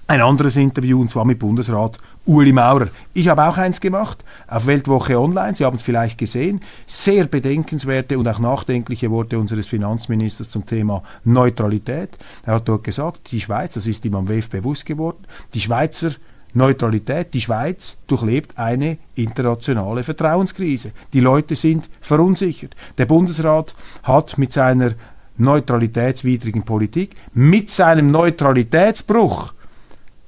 ein 0.07 0.23
anderes 0.23 0.57
Interview 0.57 1.03
und 1.03 1.11
zwar 1.11 1.27
mit 1.27 1.39
Bundesrat 1.39 1.99
Uli 2.27 2.53
Maurer. 2.53 2.89
Ich 3.13 3.29
habe 3.29 3.45
auch 3.45 3.59
eins 3.59 3.83
gemacht 3.83 4.25
auf 4.49 4.67
Weltwoche 4.67 5.21
Online. 5.21 5.55
Sie 5.55 5.63
haben 5.63 5.77
es 5.77 5.83
vielleicht 5.83 6.17
gesehen. 6.17 6.63
Sehr 6.87 7.27
bedenkenswerte 7.27 8.19
und 8.19 8.27
auch 8.27 8.39
nachdenkliche 8.39 9.11
Worte 9.11 9.39
unseres 9.39 9.69
Finanzministers 9.69 10.49
zum 10.49 10.65
Thema 10.65 11.03
Neutralität. 11.25 12.17
Er 12.47 12.55
hat 12.55 12.69
dort 12.69 12.85
gesagt, 12.85 13.31
die 13.31 13.43
Schweiz, 13.43 13.75
das 13.75 13.87
ist 13.87 14.07
ihm 14.07 14.15
am 14.15 14.27
WEF 14.27 14.49
bewusst 14.49 14.87
geworden, 14.87 15.27
die 15.53 15.61
Schweizer 15.61 16.13
Neutralität, 16.55 17.35
die 17.35 17.43
Schweiz 17.43 17.99
durchlebt 18.07 18.57
eine 18.57 18.97
internationale 19.17 20.03
Vertrauenskrise. 20.03 20.93
Die 21.13 21.21
Leute 21.21 21.57
sind 21.57 21.91
verunsichert. 22.01 22.75
Der 22.97 23.05
Bundesrat 23.05 23.75
hat 24.03 24.39
mit 24.39 24.53
seiner 24.53 24.93
neutralitätswidrigen 25.37 26.63
Politik, 26.63 27.17
mit 27.35 27.69
seinem 27.69 28.11
Neutralitätsbruch 28.11 29.53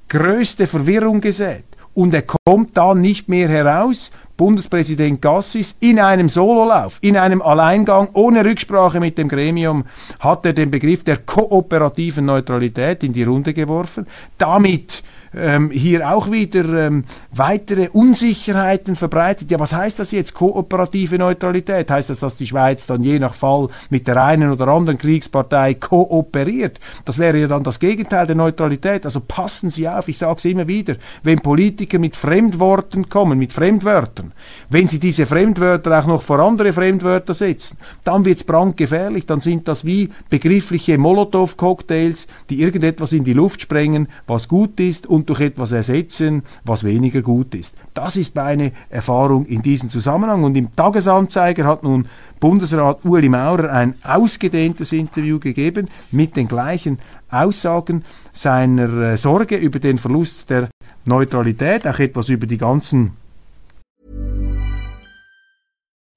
größte 0.09 0.67
Verwirrung 0.67 1.21
gesät 1.21 1.66
und 1.97 2.13
er 2.13 2.21
kommt 2.21 2.77
da 2.77 2.93
nicht 2.93 3.27
mehr 3.27 3.49
heraus. 3.49 4.11
Bundespräsident 4.37 5.19
Gassis 5.19 5.77
in 5.79 5.99
einem 5.99 6.29
Sololauf, 6.29 6.99
in 7.01 7.17
einem 7.17 7.41
Alleingang, 7.41 8.09
ohne 8.13 8.45
Rücksprache 8.45 8.99
mit 8.99 9.17
dem 9.17 9.29
Gremium, 9.29 9.83
hat 10.19 10.45
er 10.45 10.53
den 10.53 10.69
Begriff 10.69 11.03
der 11.03 11.17
kooperativen 11.17 12.23
Neutralität 12.23 13.03
in 13.03 13.13
die 13.13 13.23
Runde 13.23 13.51
geworfen. 13.55 14.05
Damit 14.37 15.01
ähm, 15.37 15.71
hier 15.71 16.09
auch 16.11 16.31
wieder 16.31 16.87
ähm, 16.87 17.05
weitere 17.31 17.89
Unsicherheiten 17.89 18.95
verbreitet. 18.95 19.51
Ja, 19.51 19.59
was 19.59 19.73
heißt 19.73 19.99
das 19.99 20.11
jetzt? 20.11 20.33
Kooperative 20.33 21.17
Neutralität? 21.17 21.89
Heißt 21.89 22.09
das, 22.09 22.19
dass 22.19 22.35
die 22.35 22.47
Schweiz 22.47 22.87
dann 22.87 23.03
je 23.03 23.19
nach 23.19 23.33
Fall 23.33 23.69
mit 23.89 24.07
der 24.07 24.23
einen 24.23 24.51
oder 24.51 24.67
anderen 24.67 24.97
Kriegspartei 24.97 25.75
kooperiert? 25.75 26.79
Das 27.05 27.19
wäre 27.19 27.37
ja 27.37 27.47
dann 27.47 27.63
das 27.63 27.79
Gegenteil 27.79 28.27
der 28.27 28.35
Neutralität. 28.35 29.05
Also 29.05 29.21
passen 29.21 29.69
Sie 29.69 29.87
auf, 29.87 30.07
ich 30.07 30.17
sage 30.17 30.37
es 30.37 30.45
immer 30.45 30.67
wieder, 30.67 30.95
wenn 31.23 31.39
Politiker 31.39 31.99
mit 31.99 32.15
Fremdworten 32.15 33.09
kommen, 33.09 33.37
mit 33.37 33.53
Fremdwörtern, 33.53 34.33
wenn 34.69 34.87
sie 34.87 34.99
diese 34.99 35.25
Fremdwörter 35.25 35.99
auch 35.99 36.07
noch 36.07 36.21
vor 36.21 36.39
andere 36.39 36.73
Fremdwörter 36.73 37.33
setzen, 37.33 37.77
dann 38.03 38.25
wird 38.25 38.37
es 38.37 38.43
brandgefährlich, 38.43 39.25
dann 39.25 39.41
sind 39.41 39.67
das 39.67 39.85
wie 39.85 40.09
begriffliche 40.29 40.97
Molotow-Cocktails, 40.97 42.27
die 42.49 42.61
irgendetwas 42.61 43.13
in 43.13 43.23
die 43.23 43.33
Luft 43.33 43.61
sprengen, 43.61 44.07
was 44.25 44.47
gut 44.47 44.79
ist 44.79 45.07
und 45.07 45.26
durch 45.29 45.41
etwas 45.41 45.71
ersetzen, 45.71 46.43
was 46.63 46.83
weniger 46.83 47.21
gut 47.21 47.53
ist. 47.55 47.75
Das 47.93 48.15
ist 48.15 48.35
meine 48.35 48.71
Erfahrung 48.89 49.45
in 49.45 49.61
diesem 49.61 49.89
Zusammenhang. 49.89 50.43
Und 50.43 50.55
im 50.57 50.75
Tagesanzeiger 50.75 51.65
hat 51.65 51.83
nun 51.83 52.07
Bundesrat 52.39 53.03
Ueli 53.03 53.29
Maurer 53.29 53.71
ein 53.71 53.95
ausgedehntes 54.03 54.91
Interview 54.91 55.39
gegeben 55.39 55.89
mit 56.11 56.35
den 56.35 56.47
gleichen 56.47 56.99
Aussagen 57.29 58.03
seiner 58.33 59.11
äh, 59.11 59.17
Sorge 59.17 59.57
über 59.57 59.79
den 59.79 59.97
Verlust 59.97 60.49
der 60.49 60.69
Neutralität, 61.05 61.87
auch 61.87 61.99
etwas 61.99 62.29
über 62.29 62.47
die 62.47 62.57
ganzen 62.57 63.13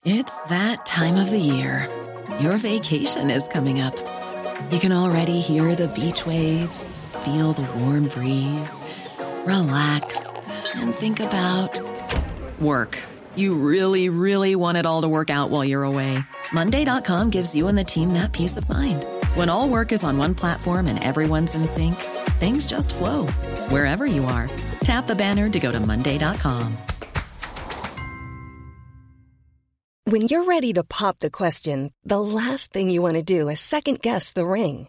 It's 0.04 0.44
that 0.48 0.86
time 0.86 1.20
of 1.20 1.28
the 1.28 1.38
year. 1.38 1.86
Your 2.40 2.56
vacation 2.56 3.28
is 3.30 3.46
coming 3.48 3.82
up. 3.82 3.94
You 4.70 4.78
can 4.78 4.92
already 4.92 5.40
hear 5.40 5.74
the 5.74 5.88
beach 5.88 6.26
waves, 6.26 6.99
feel 7.24 7.52
the 7.52 7.66
warm 7.78 8.08
breeze, 8.08 8.82
relax 9.44 10.26
and 10.74 10.94
think 10.94 11.20
about 11.20 11.80
work. 12.60 12.98
You 13.34 13.54
really, 13.54 14.08
really 14.08 14.56
want 14.56 14.78
it 14.78 14.86
all 14.86 15.02
to 15.02 15.08
work 15.08 15.30
out 15.30 15.50
while 15.50 15.64
you're 15.64 15.84
away. 15.84 16.18
Monday.com 16.52 17.30
gives 17.30 17.54
you 17.54 17.68
and 17.68 17.78
the 17.78 17.84
team 17.84 18.14
that 18.14 18.32
peace 18.32 18.56
of 18.56 18.68
mind. 18.68 19.04
When 19.34 19.48
all 19.48 19.68
work 19.68 19.92
is 19.92 20.02
on 20.02 20.18
one 20.18 20.34
platform 20.34 20.86
and 20.86 21.02
everyone's 21.02 21.54
in 21.54 21.66
sync, 21.66 21.96
things 22.40 22.66
just 22.66 22.94
flow 22.94 23.26
wherever 23.68 24.06
you 24.06 24.24
are. 24.24 24.50
Tap 24.84 25.06
the 25.06 25.14
banner 25.14 25.48
to 25.50 25.60
go 25.60 25.70
to 25.70 25.80
Monday.com. 25.80 26.76
When 30.04 30.22
you're 30.22 30.44
ready 30.44 30.72
to 30.72 30.82
pop 30.82 31.20
the 31.20 31.30
question, 31.30 31.92
the 32.04 32.20
last 32.20 32.72
thing 32.72 32.90
you 32.90 33.00
want 33.00 33.14
to 33.14 33.22
do 33.22 33.48
is 33.48 33.60
second 33.60 34.00
guess 34.00 34.32
the 34.32 34.46
ring. 34.46 34.88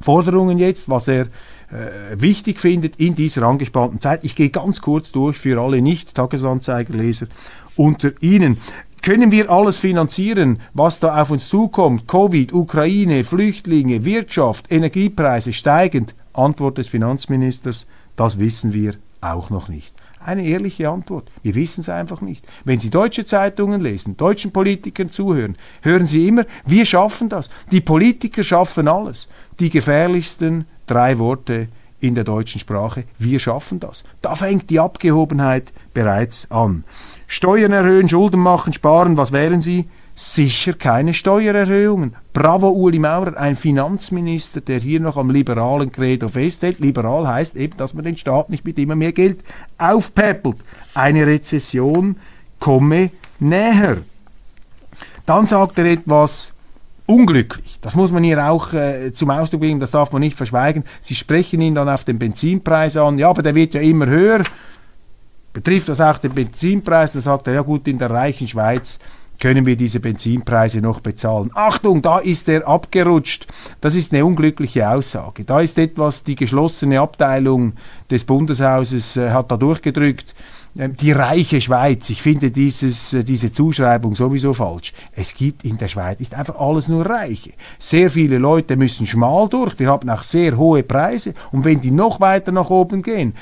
Forderungen 0.00 0.58
jetzt, 0.58 0.88
was 0.88 1.08
er 1.08 1.26
äh, 1.70 2.16
wichtig 2.16 2.60
findet 2.60 2.96
in 2.96 3.14
dieser 3.14 3.42
angespannten 3.42 4.00
Zeit. 4.00 4.24
Ich 4.24 4.34
gehe 4.34 4.50
ganz 4.50 4.80
kurz 4.80 5.12
durch 5.12 5.36
für 5.36 5.60
alle 5.60 5.82
Nicht-Tagesanzeigerleser 5.82 7.26
unter 7.76 8.10
Ihnen. 8.20 8.58
Können 9.02 9.30
wir 9.30 9.50
alles 9.50 9.78
finanzieren, 9.78 10.60
was 10.74 10.98
da 10.98 11.20
auf 11.20 11.30
uns 11.30 11.48
zukommt? 11.48 12.08
Covid, 12.08 12.52
Ukraine, 12.52 13.24
Flüchtlinge, 13.24 14.04
Wirtschaft, 14.04 14.70
Energiepreise 14.70 15.52
steigend? 15.52 16.14
Antwort 16.32 16.78
des 16.78 16.88
Finanzministers, 16.88 17.86
das 18.16 18.38
wissen 18.38 18.72
wir 18.72 18.94
auch 19.20 19.50
noch 19.50 19.68
nicht. 19.68 19.94
Eine 20.20 20.44
ehrliche 20.44 20.88
Antwort. 20.88 21.30
Wir 21.42 21.54
wissen 21.54 21.80
es 21.80 21.88
einfach 21.88 22.20
nicht. 22.20 22.44
Wenn 22.64 22.78
Sie 22.78 22.90
deutsche 22.90 23.24
Zeitungen 23.24 23.80
lesen, 23.80 24.16
deutschen 24.16 24.52
Politikern 24.52 25.10
zuhören, 25.10 25.56
hören 25.82 26.06
Sie 26.06 26.26
immer, 26.28 26.44
wir 26.66 26.84
schaffen 26.84 27.28
das. 27.28 27.50
Die 27.70 27.80
Politiker 27.80 28.42
schaffen 28.42 28.88
alles. 28.88 29.28
Die 29.60 29.70
gefährlichsten 29.70 30.66
drei 30.86 31.18
Worte 31.18 31.66
in 32.00 32.14
der 32.14 32.24
deutschen 32.24 32.60
Sprache, 32.60 33.04
wir 33.18 33.40
schaffen 33.40 33.80
das. 33.80 34.04
Da 34.22 34.36
fängt 34.36 34.70
die 34.70 34.78
Abgehobenheit 34.78 35.72
bereits 35.94 36.48
an. 36.50 36.84
Steuern 37.26 37.72
erhöhen, 37.72 38.08
Schulden 38.08 38.40
machen, 38.40 38.72
sparen, 38.72 39.16
was 39.16 39.32
wären 39.32 39.60
Sie? 39.60 39.88
Sicher 40.14 40.72
keine 40.72 41.14
Steuererhöhungen. 41.14 42.16
Bravo 42.32 42.70
Uli 42.70 42.98
Maurer, 42.98 43.36
ein 43.36 43.56
Finanzminister, 43.56 44.60
der 44.60 44.80
hier 44.80 44.98
noch 45.00 45.16
am 45.16 45.30
liberalen 45.30 45.92
Credo 45.92 46.28
festhält. 46.28 46.80
Liberal 46.80 47.26
heißt 47.26 47.56
eben, 47.56 47.76
dass 47.76 47.94
man 47.94 48.04
den 48.04 48.16
Staat 48.16 48.50
nicht 48.50 48.64
mit 48.64 48.78
immer 48.78 48.96
mehr 48.96 49.12
Geld 49.12 49.44
aufpäppelt. 49.76 50.56
Eine 50.94 51.26
Rezession 51.26 52.16
komme 52.58 53.10
näher. 53.38 53.98
Dann 55.26 55.46
sagt 55.46 55.78
er 55.78 55.84
etwas 55.84 56.52
unglücklich. 57.08 57.78
Das 57.80 57.94
muss 57.94 58.12
man 58.12 58.22
hier 58.22 58.48
auch 58.48 58.72
äh, 58.72 59.12
zum 59.12 59.30
Ausdruck 59.30 59.62
bringen, 59.62 59.80
das 59.80 59.90
darf 59.90 60.12
man 60.12 60.20
nicht 60.20 60.36
verschweigen. 60.36 60.84
Sie 61.00 61.14
sprechen 61.14 61.60
ihn 61.60 61.74
dann 61.74 61.88
auf 61.88 62.04
den 62.04 62.18
Benzinpreis 62.18 62.96
an. 62.96 63.18
Ja, 63.18 63.30
aber 63.30 63.42
der 63.42 63.54
wird 63.54 63.74
ja 63.74 63.80
immer 63.80 64.06
höher. 64.06 64.42
Betrifft 65.52 65.88
das 65.88 66.00
auch 66.00 66.18
den 66.18 66.34
Benzinpreis? 66.34 67.12
Dann 67.12 67.22
sagt 67.22 67.46
er, 67.46 67.54
ja 67.54 67.62
gut, 67.62 67.88
in 67.88 67.98
der 67.98 68.10
reichen 68.10 68.46
Schweiz 68.46 68.98
können 69.40 69.66
wir 69.66 69.76
diese 69.76 70.00
Benzinpreise 70.00 70.80
noch 70.80 71.00
bezahlen. 71.00 71.50
Achtung, 71.54 72.02
da 72.02 72.18
ist 72.18 72.48
er 72.48 72.66
abgerutscht. 72.66 73.46
Das 73.80 73.94
ist 73.94 74.12
eine 74.12 74.24
unglückliche 74.24 74.88
Aussage. 74.88 75.44
Da 75.44 75.60
ist 75.60 75.78
etwas, 75.78 76.24
die 76.24 76.34
geschlossene 76.34 77.00
Abteilung 77.00 77.72
des 78.10 78.24
Bundeshauses 78.24 79.16
äh, 79.16 79.30
hat 79.30 79.50
da 79.50 79.56
durchgedrückt. 79.56 80.34
Ähm, 80.76 80.96
die 80.96 81.12
reiche 81.12 81.60
Schweiz, 81.60 82.08
ich 82.10 82.22
finde 82.22 82.50
dieses, 82.50 83.12
äh, 83.12 83.24
diese 83.24 83.52
Zuschreibung 83.52 84.14
sowieso 84.14 84.54
falsch. 84.54 84.92
Es 85.14 85.34
gibt 85.34 85.64
in 85.64 85.78
der 85.78 85.88
Schweiz 85.88 86.18
nicht 86.18 86.34
einfach 86.34 86.58
alles 86.58 86.88
nur 86.88 87.06
Reiche. 87.06 87.52
Sehr 87.78 88.10
viele 88.10 88.38
Leute 88.38 88.76
müssen 88.76 89.06
schmal 89.06 89.48
durch. 89.48 89.78
Wir 89.78 89.88
haben 89.88 90.08
auch 90.10 90.22
sehr 90.22 90.56
hohe 90.56 90.82
Preise. 90.82 91.34
Und 91.52 91.64
wenn 91.64 91.80
die 91.80 91.90
noch 91.90 92.20
weiter 92.20 92.52
nach 92.52 92.70
oben 92.70 93.02
gehen, 93.02 93.34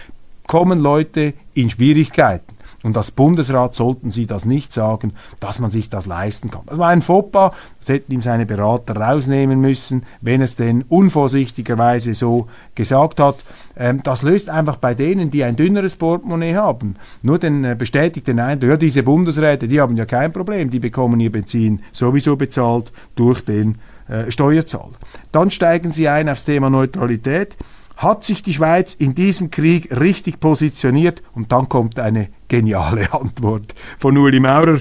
kommen 0.47 0.81
Leute 0.81 1.35
in 1.55 1.71
Schwierigkeiten. 1.71 2.56
Und 2.87 2.97
als 2.97 3.11
Bundesrat 3.11 3.75
sollten 3.75 4.13
Sie 4.13 4.29
das 4.29 4.45
nicht 4.45 4.73
sagen, 4.73 5.15
dass 5.41 5.59
man 5.59 5.73
sich 5.73 5.91
das 5.91 6.07
leisten 6.07 6.53
kann. 6.53 6.63
Das 6.67 6.79
war 6.79 6.91
ein 6.91 7.03
Fauxpas, 7.03 7.51
das 7.81 7.89
hätten 7.89 8.13
ihm 8.13 8.23
seine 8.23 8.47
Berater 8.47 8.97
rausnehmen 8.97 9.61
müssen, 9.61 10.05
wenn 10.21 10.41
es 10.41 10.55
denn 10.55 10.85
unvorsichtigerweise 10.89 12.15
so 12.15 12.47
gesagt 12.77 13.19
hat. 13.19 13.39
Ähm, 13.77 14.05
das 14.05 14.23
löst 14.23 14.49
einfach 14.49 14.77
bei 14.77 14.95
denen, 14.95 15.33
die 15.33 15.43
ein 15.43 15.57
dünneres 15.57 15.97
Portemonnaie 15.97 16.55
haben, 16.55 16.95
nur 17.23 17.41
den 17.41 17.65
äh, 17.65 17.75
bestätigten 17.77 18.39
Eindruck, 18.39 18.71
ja, 18.71 18.77
diese 18.77 19.03
Bundesräte, 19.03 19.67
die 19.67 19.81
haben 19.81 19.97
ja 19.97 20.07
kein 20.07 20.33
Problem, 20.33 20.71
die 20.71 20.79
bekommen 20.79 21.19
ihr 21.19 21.33
Benzin 21.33 21.81
sowieso 21.91 22.37
bezahlt 22.37 22.93
durch 23.17 23.45
den 23.45 23.79
äh, 24.07 24.31
Steuerzahler. 24.31 24.95
Dann 25.33 25.51
steigen 25.51 25.93
sie 25.93 26.07
ein 26.07 26.29
aufs 26.29 26.45
Thema 26.45 26.71
Neutralität. 26.71 27.57
Hat 27.97 28.25
sich 28.25 28.43
die 28.43 28.53
Schweiz 28.53 28.93
in 28.95 29.15
diesem 29.15 29.51
Krieg 29.51 29.91
richtig 29.91 30.39
positioniert? 30.39 31.23
Und 31.33 31.51
dann 31.51 31.69
kommt 31.69 31.99
eine 31.99 32.29
geniale 32.49 33.13
Antwort 33.13 33.75
von 33.99 34.17
Uli 34.19 34.39
Maurer. 34.39 34.81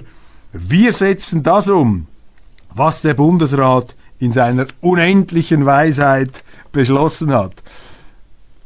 Wir 0.51 0.93
setzen 0.93 1.41
das 1.41 1.69
um, 1.69 2.07
was 2.73 3.01
der 3.01 3.13
Bundesrat 3.13 3.95
in 4.19 4.31
seiner 4.31 4.65
unendlichen 4.81 5.65
Weisheit 5.65 6.43
beschlossen 6.71 7.33
hat. 7.33 7.63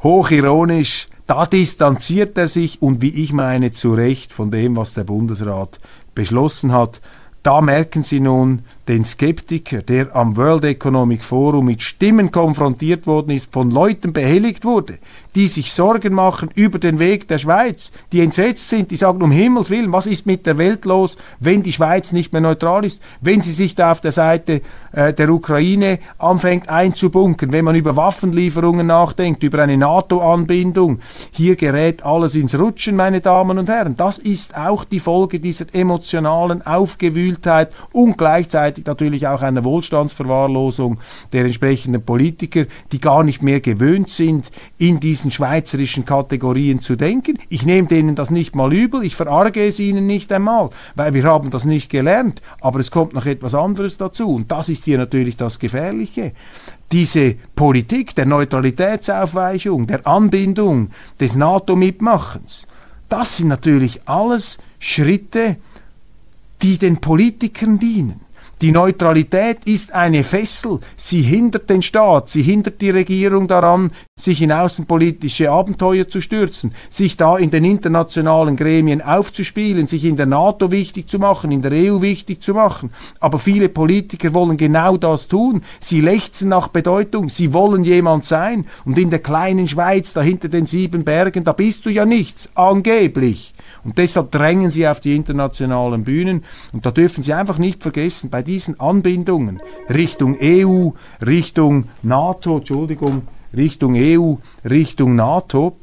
Hochironisch, 0.02 1.08
da 1.28 1.46
distanziert 1.46 2.38
er 2.38 2.48
sich 2.48 2.82
und 2.82 3.02
wie 3.02 3.10
ich 3.10 3.34
meine 3.34 3.72
zu 3.72 3.94
Recht 3.94 4.34
von 4.34 4.50
dem, 4.50 4.78
was 4.78 4.94
der 4.94 5.04
Bundesrat 5.04 5.80
beschlossen 6.16 6.72
hat. 6.74 7.02
Da 7.44 7.62
merken 7.62 8.04
Sie 8.04 8.20
nun, 8.20 8.64
den 8.90 9.06
Skeptiker, 9.06 9.84
der 9.84 10.16
am 10.16 10.36
World 10.36 10.66
Economic 10.66 11.24
Forum 11.24 11.68
mit 11.68 11.84
Stimmen 11.84 12.32
konfrontiert 12.32 13.06
worden 13.06 13.30
ist, 13.30 13.54
von 13.54 13.70
Leuten 13.70 14.14
behelligt 14.14 14.66
wurde, 14.66 14.98
die 15.36 15.48
sich 15.48 15.72
Sorgen 15.72 16.16
machen 16.16 16.50
über 16.56 16.80
den 16.80 16.98
Weg 16.98 17.28
der 17.28 17.38
Schweiz, 17.38 17.92
die 18.12 18.22
entsetzt 18.22 18.68
sind, 18.68 18.90
die 18.90 18.96
sagen, 18.96 19.22
um 19.22 19.30
Himmels 19.30 19.70
Willen, 19.70 19.94
was 19.94 20.08
ist 20.08 20.26
mit 20.26 20.48
der 20.48 20.58
Welt 20.58 20.86
los, 20.86 21.18
wenn 21.40 21.62
die 21.62 21.72
Schweiz 21.72 22.12
nicht 22.12 22.34
mehr 22.34 22.42
neutral 22.42 22.84
ist, 22.84 23.00
wenn 23.22 23.42
sie 23.42 23.52
sich 23.52 23.76
da 23.76 23.92
auf 23.92 24.02
der 24.02 24.12
Seite 24.12 24.64
äh, 24.92 25.14
der 25.14 25.30
Ukraine 25.30 26.00
anfängt 26.18 26.68
einzubunkern, 26.68 27.52
wenn 27.52 27.66
man 27.66 27.76
über 27.76 27.96
Waffenlieferungen 27.96 28.88
nachdenkt, 28.88 29.44
über 29.44 29.62
eine 29.62 29.78
NATO-Anbindung. 29.78 31.00
Hier 31.30 31.56
gerät 31.56 32.04
alles 32.04 32.34
ins 32.34 32.58
Rutschen, 32.58 32.96
meine 32.96 33.22
Damen 33.22 33.60
und 33.60 33.70
Herren. 33.70 33.96
Das 33.96 34.18
ist 34.18 34.58
auch 34.58 34.84
die 34.84 35.00
Folge 35.00 35.40
dieser 35.40 35.66
emotionalen 35.74 36.66
Aufgewühltheit 36.66 37.72
und 37.92 38.18
gleichzeitig 38.18 38.79
gleichzeitig 38.80 38.86
natürlich 38.86 39.28
auch 39.28 39.42
einer 39.42 39.64
Wohlstandsverwahrlosung 39.64 41.00
der 41.34 41.46
entsprechenden 41.46 42.04
Politiker, 42.04 42.66
die 42.92 43.00
gar 43.00 43.24
nicht 43.24 43.44
mehr 43.44 43.60
gewöhnt 43.60 44.10
sind, 44.10 44.52
in 44.78 45.00
diesen 45.00 45.32
schweizerischen 45.32 46.06
Kategorien 46.06 46.80
zu 46.80 46.96
denken. 46.96 47.38
Ich 47.50 47.66
nehme 47.66 47.88
denen 47.88 48.16
das 48.16 48.30
nicht 48.30 48.56
mal 48.56 48.74
übel, 48.74 49.04
ich 49.04 49.16
verarge 49.16 49.66
es 49.66 49.80
ihnen 49.80 50.08
nicht 50.08 50.32
einmal, 50.32 50.70
weil 50.96 51.14
wir 51.14 51.24
haben 51.24 51.52
das 51.52 51.66
nicht 51.66 51.90
gelernt, 51.90 52.42
aber 52.62 52.80
es 52.80 52.92
kommt 52.92 53.14
noch 53.14 53.26
etwas 53.26 53.56
anderes 53.56 53.98
dazu 53.98 54.36
und 54.36 54.52
das 54.52 54.70
ist 54.70 54.86
hier 54.86 54.98
natürlich 54.98 55.38
das 55.38 55.60
Gefährliche 55.60 56.34
diese 56.92 57.36
Politik 57.56 58.16
der 58.16 58.26
Neutralitätsaufweichung, 58.26 59.86
der 59.86 60.08
Anbindung, 60.08 60.90
des 61.20 61.36
NATO-Mitmachens, 61.36 62.66
das 63.10 63.38
sind 63.38 63.50
natürlich 63.50 64.02
alles 64.08 64.58
Schritte, 64.80 65.58
die 66.64 66.78
den 66.78 66.98
Politikern 66.98 67.80
dienen. 67.80 68.22
Die 68.62 68.72
Neutralität 68.72 69.64
ist 69.66 69.94
eine 69.94 70.26
Fessel. 70.26 70.80
Sie 70.98 71.22
hindert 71.22 71.70
den 71.70 71.82
Staat, 71.82 72.30
sie 72.30 72.42
hindert 72.42 72.82
die 72.82 72.90
Regierung 72.90 73.48
daran, 73.48 73.92
sich 74.20 74.42
in 74.42 74.52
außenpolitische 74.52 75.50
Abenteuer 75.52 76.08
zu 76.08 76.22
stürzen, 76.22 76.74
sich 76.90 77.18
da 77.18 77.38
in 77.38 77.52
den 77.52 77.66
internationalen 77.66 78.56
Gremien 78.56 79.02
aufzuspielen, 79.02 79.88
sich 79.88 80.06
in 80.06 80.18
der 80.18 80.26
NATO 80.26 80.72
wichtig 80.72 81.10
zu 81.10 81.20
machen, 81.20 81.52
in 81.52 81.62
der 81.62 81.72
EU 81.72 82.02
wichtig 82.02 82.42
zu 82.44 82.54
machen. 82.54 82.92
Aber 83.20 83.40
viele 83.40 83.70
Politiker 83.70 84.34
wollen 84.34 84.58
genau 84.58 84.98
das 84.98 85.28
tun. 85.28 85.62
Sie 85.80 86.02
lechzen 86.02 86.50
nach 86.50 86.68
Bedeutung, 86.68 87.30
sie 87.30 87.54
wollen 87.54 87.84
jemand 87.84 88.26
sein. 88.26 88.66
Und 88.86 88.98
in 88.98 89.10
der 89.10 89.20
kleinen 89.20 89.68
Schweiz, 89.68 90.14
da 90.14 90.22
hinter 90.22 90.50
den 90.50 90.68
sieben 90.68 91.04
Bergen, 91.04 91.44
da 91.44 91.54
bist 91.54 91.86
du 91.86 91.90
ja 91.90 92.06
nichts, 92.06 92.50
angeblich. 92.56 93.54
Und 93.84 93.98
deshalb 93.98 94.32
drängen 94.32 94.70
sie 94.70 94.88
auf 94.88 95.00
die 95.00 95.16
internationalen 95.16 96.04
Bühnen. 96.04 96.44
Und 96.74 96.86
da 96.86 96.92
dürfen 96.92 97.24
Sie 97.24 97.34
einfach 97.34 97.58
nicht 97.58 97.82
vergessen, 97.82 98.30
bei 98.30 98.44
diesen 98.44 98.80
Anbindungen 98.80 99.62
Richtung 99.90 100.38
EU, 100.42 100.90
Richtung 101.26 101.86
NATO, 102.02 102.58
Entschuldigung, 102.58 103.24
Richtung 103.56 103.96
EU, 103.96 104.36
Richtung 104.68 105.16
NATO, 105.16 105.76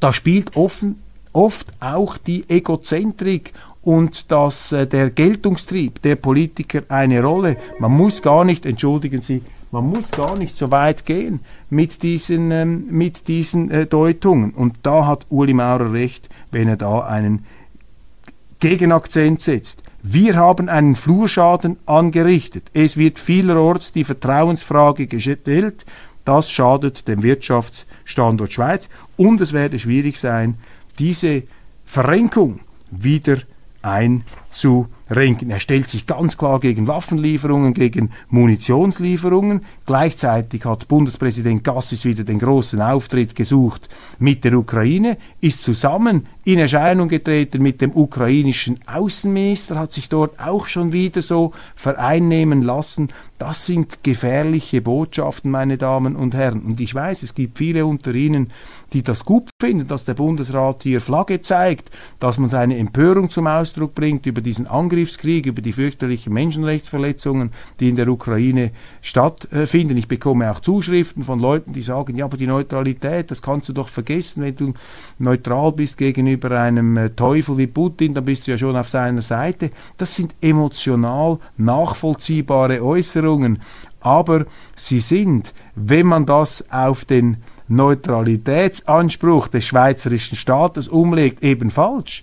da 0.00 0.12
spielt 0.12 0.56
offen, 0.56 1.00
oft 1.32 1.66
auch 1.80 2.16
die 2.18 2.48
Egozentrik 2.48 3.52
und 3.82 4.30
dass 4.30 4.72
äh, 4.72 4.86
der 4.86 5.10
Geltungstrieb 5.10 6.02
der 6.02 6.16
Politiker 6.16 6.82
eine 6.88 7.22
Rolle. 7.22 7.56
Man 7.78 7.92
muss 7.92 8.22
gar 8.22 8.44
nicht, 8.44 8.66
entschuldigen 8.66 9.22
Sie, 9.22 9.42
man 9.72 9.88
muss 9.88 10.10
gar 10.10 10.36
nicht 10.36 10.56
so 10.56 10.70
weit 10.70 11.06
gehen 11.06 11.40
mit 11.70 12.02
diesen, 12.02 12.50
ähm, 12.50 12.86
mit 12.90 13.28
diesen 13.28 13.70
äh, 13.70 13.86
Deutungen. 13.86 14.50
Und 14.50 14.76
da 14.82 15.06
hat 15.06 15.26
Uli 15.30 15.54
Maurer 15.54 15.92
recht, 15.92 16.28
wenn 16.50 16.68
er 16.68 16.76
da 16.76 17.00
einen 17.00 17.46
Gegenakzent 18.58 19.40
setzt. 19.40 19.82
Wir 20.02 20.36
haben 20.36 20.68
einen 20.68 20.96
Flurschaden 20.96 21.78
angerichtet. 21.86 22.64
Es 22.72 22.96
wird 22.96 23.18
vielerorts 23.18 23.92
die 23.92 24.04
Vertrauensfrage 24.04 25.06
gestellt. 25.06 25.84
Das 26.24 26.50
schadet 26.50 27.08
dem 27.08 27.22
Wirtschaftsstandort 27.22 28.52
Schweiz. 28.52 28.88
Und 29.16 29.40
es 29.40 29.52
werde 29.52 29.78
schwierig 29.78 30.16
sein, 30.18 30.56
diese 30.98 31.44
Verrenkung 31.84 32.60
wieder 32.90 33.38
einzurenken. 33.82 35.50
Er 35.50 35.60
stellt 35.60 35.88
sich 35.88 36.06
ganz 36.06 36.36
klar 36.36 36.60
gegen 36.60 36.86
Waffenlieferungen, 36.86 37.72
gegen 37.72 38.10
Munitionslieferungen. 38.28 39.64
Gleichzeitig 39.86 40.64
hat 40.64 40.88
Bundespräsident 40.88 41.64
Gassis 41.64 42.04
wieder 42.04 42.24
den 42.24 42.38
großen 42.38 42.80
Auftritt 42.80 43.34
gesucht 43.34 43.88
mit 44.18 44.44
der 44.44 44.54
Ukraine, 44.54 45.16
ist 45.40 45.62
zusammen 45.62 46.26
in 46.44 46.58
Erscheinung 46.58 47.08
getreten 47.08 47.62
mit 47.62 47.80
dem 47.80 47.92
ukrainischen 47.94 48.80
Außenminister, 48.86 49.78
hat 49.78 49.92
sich 49.92 50.08
dort 50.08 50.38
auch 50.40 50.66
schon 50.66 50.92
wieder 50.92 51.22
so 51.22 51.52
vereinnehmen 51.74 52.62
lassen. 52.62 53.08
Das 53.38 53.66
sind 53.66 54.02
gefährliche 54.02 54.82
Botschaften, 54.82 55.50
meine 55.50 55.78
Damen 55.78 56.16
und 56.16 56.34
Herren. 56.34 56.60
Und 56.60 56.80
ich 56.80 56.94
weiß, 56.94 57.22
es 57.22 57.34
gibt 57.34 57.58
viele 57.58 57.86
unter 57.86 58.14
Ihnen, 58.14 58.52
die 58.92 59.02
das 59.02 59.24
gut 59.24 59.50
finden, 59.60 59.88
dass 59.88 60.04
der 60.04 60.14
Bundesrat 60.14 60.82
hier 60.82 61.00
Flagge 61.00 61.40
zeigt, 61.40 61.90
dass 62.18 62.38
man 62.38 62.50
seine 62.50 62.76
Empörung 62.78 63.30
zum 63.30 63.46
Ausdruck 63.46 63.94
bringt 63.94 64.26
über 64.26 64.40
diesen 64.40 64.66
Angriffskrieg, 64.66 65.46
über 65.46 65.62
die 65.62 65.72
fürchterlichen 65.72 66.32
Menschenrechtsverletzungen, 66.32 67.52
die 67.78 67.88
in 67.88 67.96
der 67.96 68.08
Ukraine 68.08 68.72
stattfinden. 69.00 69.96
Ich 69.96 70.08
bekomme 70.08 70.50
auch 70.50 70.60
Zuschriften 70.60 71.22
von 71.22 71.40
Leuten, 71.40 71.72
die 71.72 71.82
sagen, 71.82 72.14
ja, 72.14 72.24
aber 72.24 72.36
die 72.36 72.46
Neutralität, 72.46 73.30
das 73.30 73.42
kannst 73.42 73.68
du 73.68 73.72
doch 73.72 73.88
vergessen, 73.88 74.42
wenn 74.42 74.56
du 74.56 74.74
neutral 75.18 75.72
bist 75.72 75.96
gegenüber 75.98 76.50
einem 76.60 76.96
äh, 76.96 77.10
Teufel 77.10 77.58
wie 77.58 77.66
Putin, 77.66 78.14
dann 78.14 78.24
bist 78.24 78.46
du 78.46 78.50
ja 78.50 78.58
schon 78.58 78.76
auf 78.76 78.88
seiner 78.88 79.22
Seite. 79.22 79.70
Das 79.98 80.14
sind 80.14 80.34
emotional 80.40 81.38
nachvollziehbare 81.56 82.82
Äußerungen, 82.82 83.62
aber 84.00 84.46
sie 84.74 85.00
sind, 85.00 85.52
wenn 85.74 86.06
man 86.06 86.26
das 86.26 86.64
auf 86.70 87.04
den 87.04 87.38
Neutralitätsanspruch 87.70 89.48
des 89.48 89.64
schweizerischen 89.64 90.36
Staates 90.36 90.88
umlegt, 90.88 91.42
eben 91.42 91.70
falsch. 91.70 92.22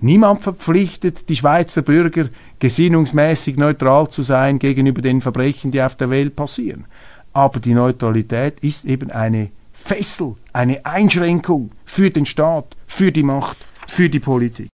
Niemand 0.00 0.42
verpflichtet 0.42 1.28
die 1.28 1.36
Schweizer 1.36 1.82
Bürger, 1.82 2.28
gesinnungsmäßig 2.58 3.56
neutral 3.56 4.08
zu 4.08 4.22
sein 4.22 4.58
gegenüber 4.58 5.00
den 5.00 5.22
Verbrechen, 5.22 5.70
die 5.70 5.82
auf 5.82 5.94
der 5.94 6.10
Welt 6.10 6.36
passieren. 6.36 6.86
Aber 7.32 7.60
die 7.60 7.74
Neutralität 7.74 8.60
ist 8.60 8.84
eben 8.84 9.10
eine 9.10 9.50
Fessel, 9.72 10.34
eine 10.52 10.84
Einschränkung 10.84 11.70
für 11.84 12.10
den 12.10 12.26
Staat, 12.26 12.76
für 12.86 13.12
die 13.12 13.22
Macht, 13.22 13.56
für 13.86 14.08
die 14.08 14.20
Politik. 14.20 14.68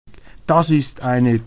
Das 0.46 0.70
ist 0.70 1.02
eine 1.02 1.40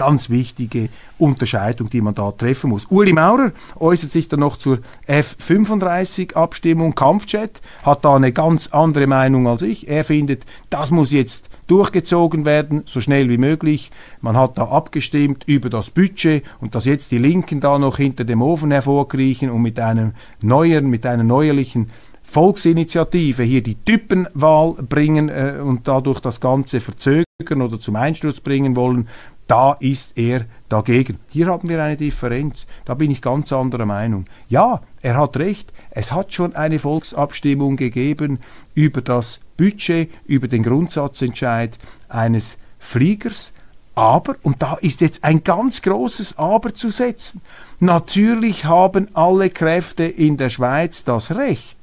ganz 0.00 0.30
wichtige 0.30 0.88
Unterscheidung, 1.18 1.90
die 1.90 2.00
man 2.00 2.14
da 2.14 2.32
treffen 2.32 2.70
muss. 2.70 2.86
Uli 2.86 3.12
Maurer 3.12 3.52
äußert 3.78 4.10
sich 4.10 4.28
dann 4.28 4.40
noch 4.40 4.56
zur 4.56 4.78
F-35-Abstimmung, 5.06 6.94
Kampfjet, 6.94 7.60
hat 7.82 8.02
da 8.06 8.16
eine 8.16 8.32
ganz 8.32 8.68
andere 8.68 9.06
Meinung 9.06 9.46
als 9.46 9.60
ich. 9.60 9.88
Er 9.88 10.04
findet, 10.04 10.46
das 10.70 10.90
muss 10.90 11.12
jetzt 11.12 11.50
durchgezogen 11.66 12.46
werden, 12.46 12.84
so 12.86 13.02
schnell 13.02 13.28
wie 13.28 13.36
möglich. 13.36 13.90
Man 14.22 14.38
hat 14.38 14.56
da 14.56 14.68
abgestimmt 14.68 15.44
über 15.46 15.68
das 15.68 15.90
Budget 15.90 16.44
und 16.62 16.74
dass 16.74 16.86
jetzt 16.86 17.10
die 17.10 17.18
Linken 17.18 17.60
da 17.60 17.78
noch 17.78 17.98
hinter 17.98 18.24
dem 18.24 18.40
Ofen 18.40 18.70
hervorkriechen 18.70 19.50
und 19.50 19.60
mit 19.60 19.78
einem 19.78 20.14
neuen, 20.40 20.88
mit 20.88 21.04
einer 21.04 21.24
neuerlichen 21.24 21.90
Volksinitiative 22.22 23.42
hier 23.42 23.60
die 23.60 23.74
Typenwahl 23.74 24.74
bringen 24.74 25.28
äh, 25.28 25.58
und 25.62 25.88
dadurch 25.88 26.20
das 26.20 26.40
Ganze 26.40 26.80
verzögern 26.80 27.60
oder 27.60 27.80
zum 27.80 27.96
Einsturz 27.96 28.40
bringen 28.40 28.76
wollen, 28.76 29.08
da 29.50 29.72
ist 29.80 30.16
er 30.16 30.42
dagegen. 30.68 31.18
Hier 31.28 31.46
haben 31.46 31.68
wir 31.68 31.82
eine 31.82 31.96
Differenz. 31.96 32.68
Da 32.84 32.94
bin 32.94 33.10
ich 33.10 33.20
ganz 33.20 33.52
anderer 33.52 33.84
Meinung. 33.84 34.26
Ja, 34.48 34.80
er 35.02 35.16
hat 35.16 35.36
recht. 35.38 35.72
Es 35.90 36.12
hat 36.12 36.32
schon 36.32 36.54
eine 36.54 36.78
Volksabstimmung 36.78 37.76
gegeben 37.76 38.38
über 38.74 39.02
das 39.02 39.40
Budget, 39.56 40.08
über 40.24 40.46
den 40.46 40.62
Grundsatzentscheid 40.62 41.76
eines 42.08 42.58
Fliegers. 42.78 43.52
Aber, 43.96 44.36
und 44.42 44.62
da 44.62 44.74
ist 44.74 45.00
jetzt 45.00 45.24
ein 45.24 45.42
ganz 45.42 45.82
großes 45.82 46.38
Aber 46.38 46.72
zu 46.72 46.90
setzen, 46.90 47.40
natürlich 47.80 48.66
haben 48.66 49.08
alle 49.14 49.50
Kräfte 49.50 50.04
in 50.04 50.36
der 50.36 50.50
Schweiz 50.50 51.02
das 51.02 51.34
Recht, 51.34 51.76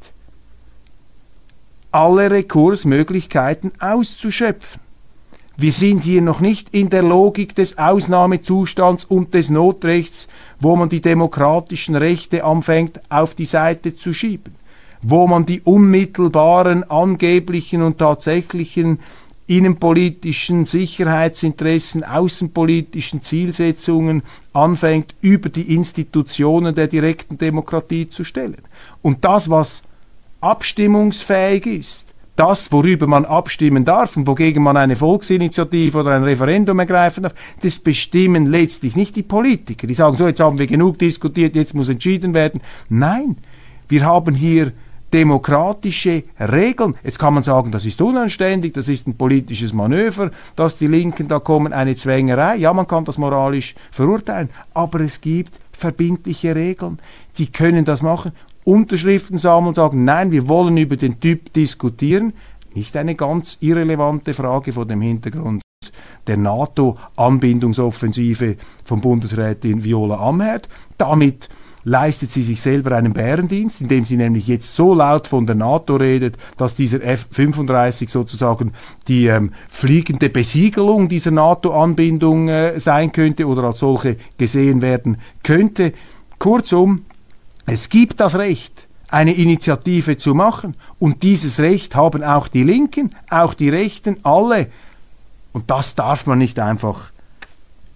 alle 1.91 2.31
Rekursmöglichkeiten 2.31 3.73
auszuschöpfen. 3.81 4.86
Wir 5.59 5.71
sind 5.71 6.03
hier 6.03 6.21
noch 6.21 6.39
nicht 6.39 6.69
in 6.71 6.91
der 6.91 7.01
Logik 7.01 7.55
des 7.55 7.79
Ausnahmezustands 7.79 9.05
und 9.05 9.33
des 9.33 9.49
Notrechts, 9.49 10.27
wo 10.59 10.75
man 10.75 10.87
die 10.87 11.01
demokratischen 11.01 11.95
Rechte 11.95 12.43
anfängt 12.43 13.01
auf 13.09 13.33
die 13.33 13.45
Seite 13.45 13.95
zu 13.95 14.13
schieben, 14.13 14.53
wo 15.01 15.25
man 15.25 15.47
die 15.47 15.61
unmittelbaren, 15.61 16.83
angeblichen 16.91 17.81
und 17.81 17.97
tatsächlichen 17.97 18.99
innenpolitischen 19.47 20.67
Sicherheitsinteressen, 20.67 22.03
außenpolitischen 22.03 23.23
Zielsetzungen 23.23 24.21
anfängt, 24.53 25.15
über 25.21 25.49
die 25.49 25.73
Institutionen 25.73 26.75
der 26.75 26.85
direkten 26.85 27.39
Demokratie 27.39 28.07
zu 28.11 28.23
stellen. 28.23 28.61
Und 29.01 29.25
das, 29.25 29.49
was 29.49 29.81
abstimmungsfähig 30.39 31.65
ist, 31.65 32.06
das, 32.37 32.71
worüber 32.71 33.07
man 33.07 33.25
abstimmen 33.25 33.83
darf 33.83 34.15
und 34.15 34.27
wogegen 34.27 34.63
man 34.63 34.77
eine 34.77 34.95
Volksinitiative 34.95 35.97
oder 35.97 36.11
ein 36.11 36.23
Referendum 36.23 36.79
ergreifen 36.79 37.23
darf, 37.23 37.33
das 37.61 37.79
bestimmen 37.79 38.45
letztlich 38.45 38.95
nicht 38.95 39.15
die 39.15 39.23
Politiker. 39.23 39.87
Die 39.87 39.93
sagen, 39.93 40.15
so, 40.15 40.27
jetzt 40.27 40.39
haben 40.39 40.59
wir 40.59 40.67
genug 40.67 40.99
diskutiert, 40.99 41.55
jetzt 41.55 41.73
muss 41.73 41.89
entschieden 41.89 42.33
werden. 42.33 42.61
Nein, 42.89 43.37
wir 43.89 44.05
haben 44.05 44.35
hier 44.35 44.71
demokratische 45.13 46.23
Regeln. 46.39 46.95
Jetzt 47.03 47.17
kann 47.17 47.33
man 47.33 47.43
sagen, 47.43 47.71
das 47.71 47.85
ist 47.85 48.01
unanständig, 48.01 48.73
das 48.73 48.89
ist 48.89 49.07
ein 49.07 49.17
politisches 49.17 49.73
Manöver, 49.73 50.31
dass 50.55 50.77
die 50.77 50.87
Linken 50.87 51.27
da 51.27 51.39
kommen, 51.39 51.73
eine 51.73 51.95
Zwängerei. 51.95 52.57
Ja, 52.57 52.73
man 52.73 52.87
kann 52.87 53.05
das 53.05 53.17
moralisch 53.17 53.75
verurteilen, 53.91 54.49
aber 54.73 54.99
es 54.99 55.21
gibt 55.21 55.59
verbindliche 55.71 56.55
Regeln. 56.55 56.99
Die 57.37 57.47
können 57.47 57.85
das 57.85 58.01
machen 58.01 58.31
Unterschriften 58.67 59.37
sammeln, 59.37 59.73
sagen, 59.73 60.03
nein, 60.03 60.31
wir 60.31 60.49
wollen 60.49 60.75
über 60.75 60.97
den 60.97 61.21
Typ 61.21 61.53
diskutieren. 61.53 62.33
Nicht 62.75 62.97
eine 62.97 63.15
ganz 63.15 63.55
irrelevante 63.61 64.33
Frage 64.33 64.73
vor 64.73 64.85
dem 64.85 64.99
Hintergrund 64.99 65.61
der 66.27 66.35
NATO-Anbindungsoffensive 66.35 68.57
von 68.83 68.99
Bundesrätin 68.99 69.85
Viola 69.85 70.17
Amherd. 70.17 70.67
Damit 70.97 71.47
leistet 71.85 72.33
sie 72.33 72.43
sich 72.43 72.61
selber 72.61 72.97
einen 72.97 73.13
Bärendienst, 73.13 73.79
indem 73.79 74.03
sie 74.03 74.17
nämlich 74.17 74.47
jetzt 74.47 74.75
so 74.75 74.93
laut 74.93 75.27
von 75.27 75.47
der 75.47 75.55
NATO 75.55 75.95
redet, 75.95 76.37
dass 76.57 76.75
dieser 76.75 77.01
F-35 77.01 78.09
sozusagen 78.09 78.73
die 79.07 79.27
ähm, 79.27 79.53
fliegende 79.69 80.29
Besiegelung 80.29 81.07
dieser 81.07 81.31
NATO-Anbindung 81.31 82.49
äh, 82.49 82.81
sein 82.81 83.13
könnte 83.13 83.47
oder 83.47 83.63
als 83.63 83.79
solche 83.79 84.17
gesehen 84.37 84.81
werden 84.81 85.21
könnte. 85.41 85.93
Kurzum, 86.37 87.05
es 87.67 87.89
gibt 87.89 88.21
das 88.21 88.35
Recht, 88.35 88.87
eine 89.09 89.33
Initiative 89.33 90.17
zu 90.17 90.33
machen. 90.33 90.75
Und 90.99 91.21
dieses 91.23 91.59
Recht 91.59 91.95
haben 91.95 92.23
auch 92.23 92.47
die 92.47 92.63
Linken, 92.63 93.11
auch 93.29 93.53
die 93.53 93.69
Rechten, 93.69 94.19
alle. 94.23 94.67
Und 95.51 95.69
das 95.69 95.93
darf 95.93 96.25
man 96.25 96.39
nicht 96.39 96.59
einfach 96.59 97.11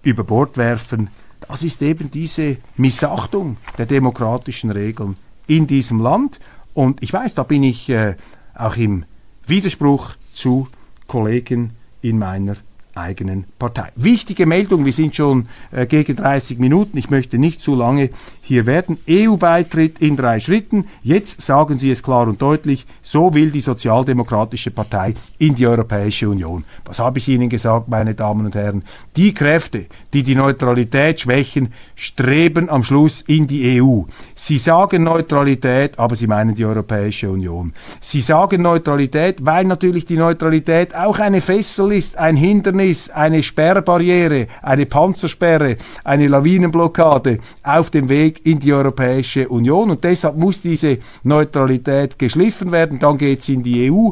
über 0.02 0.24
Bord 0.24 0.56
werfen. 0.56 1.08
Das 1.48 1.62
ist 1.62 1.82
eben 1.82 2.10
diese 2.10 2.58
Missachtung 2.76 3.56
der 3.78 3.86
demokratischen 3.86 4.70
Regeln 4.70 5.16
in 5.46 5.66
diesem 5.66 6.00
Land. 6.00 6.38
Und 6.74 7.02
ich 7.02 7.12
weiß, 7.12 7.34
da 7.34 7.42
bin 7.42 7.62
ich 7.62 7.88
äh, 7.88 8.16
auch 8.54 8.76
im 8.76 9.04
Widerspruch 9.46 10.14
zu 10.34 10.68
Kollegen 11.06 11.72
in 12.02 12.18
meiner 12.18 12.56
eigenen 12.94 13.44
Partei. 13.58 13.90
Wichtige 13.96 14.46
Meldung, 14.46 14.84
wir 14.84 14.92
sind 14.92 15.16
schon 15.16 15.48
äh, 15.70 15.86
gegen 15.86 16.16
30 16.16 16.58
Minuten, 16.58 16.98
ich 16.98 17.10
möchte 17.10 17.38
nicht 17.38 17.60
zu 17.60 17.74
lange 17.74 18.10
hier 18.44 18.66
werden 18.66 18.98
EU-Beitritt 19.08 20.00
in 20.00 20.16
drei 20.16 20.40
Schritten. 20.40 20.88
Jetzt 21.02 21.40
sagen 21.40 21.78
Sie 21.78 21.92
es 21.92 22.02
klar 22.02 22.26
und 22.26 22.42
deutlich, 22.42 22.86
so 23.00 23.34
will 23.34 23.52
die 23.52 23.60
Sozialdemokratische 23.60 24.72
Partei 24.72 25.14
in 25.38 25.54
die 25.54 25.66
Europäische 25.66 26.28
Union. 26.28 26.64
Was 26.84 26.98
habe 26.98 27.20
ich 27.20 27.28
Ihnen 27.28 27.48
gesagt, 27.48 27.88
meine 27.88 28.16
Damen 28.16 28.44
und 28.44 28.56
Herren? 28.56 28.82
Die 29.16 29.32
Kräfte, 29.32 29.86
die 30.12 30.24
die 30.24 30.34
Neutralität 30.34 31.20
schwächen, 31.20 31.72
streben 31.94 32.68
am 32.68 32.82
Schluss 32.82 33.20
in 33.22 33.46
die 33.46 33.80
EU. 33.80 34.02
Sie 34.34 34.58
sagen 34.58 35.04
Neutralität, 35.04 35.98
aber 36.00 36.16
sie 36.16 36.26
meinen 36.26 36.56
die 36.56 36.64
Europäische 36.64 37.30
Union. 37.30 37.72
Sie 38.00 38.20
sagen 38.20 38.60
Neutralität, 38.60 39.44
weil 39.46 39.64
natürlich 39.64 40.04
die 40.04 40.16
Neutralität 40.16 40.96
auch 40.96 41.20
eine 41.20 41.40
Fessel 41.40 41.92
ist, 41.92 42.18
ein 42.18 42.34
Hindernis, 42.36 43.08
eine 43.08 43.42
Sperrbarriere, 43.42 44.48
eine 44.62 44.86
Panzersperre, 44.86 45.76
eine 46.02 46.26
Lawinenblockade 46.26 47.38
auf 47.62 47.90
dem 47.90 48.08
Weg 48.08 48.31
in 48.40 48.58
die 48.58 48.72
Europäische 48.72 49.48
Union. 49.48 49.90
Und 49.90 50.04
deshalb 50.04 50.36
muss 50.36 50.60
diese 50.60 50.98
Neutralität 51.22 52.18
geschliffen 52.18 52.72
werden. 52.72 52.98
Dann 52.98 53.18
geht 53.18 53.40
es 53.40 53.48
in 53.48 53.62
die 53.62 53.90
EU. 53.90 54.10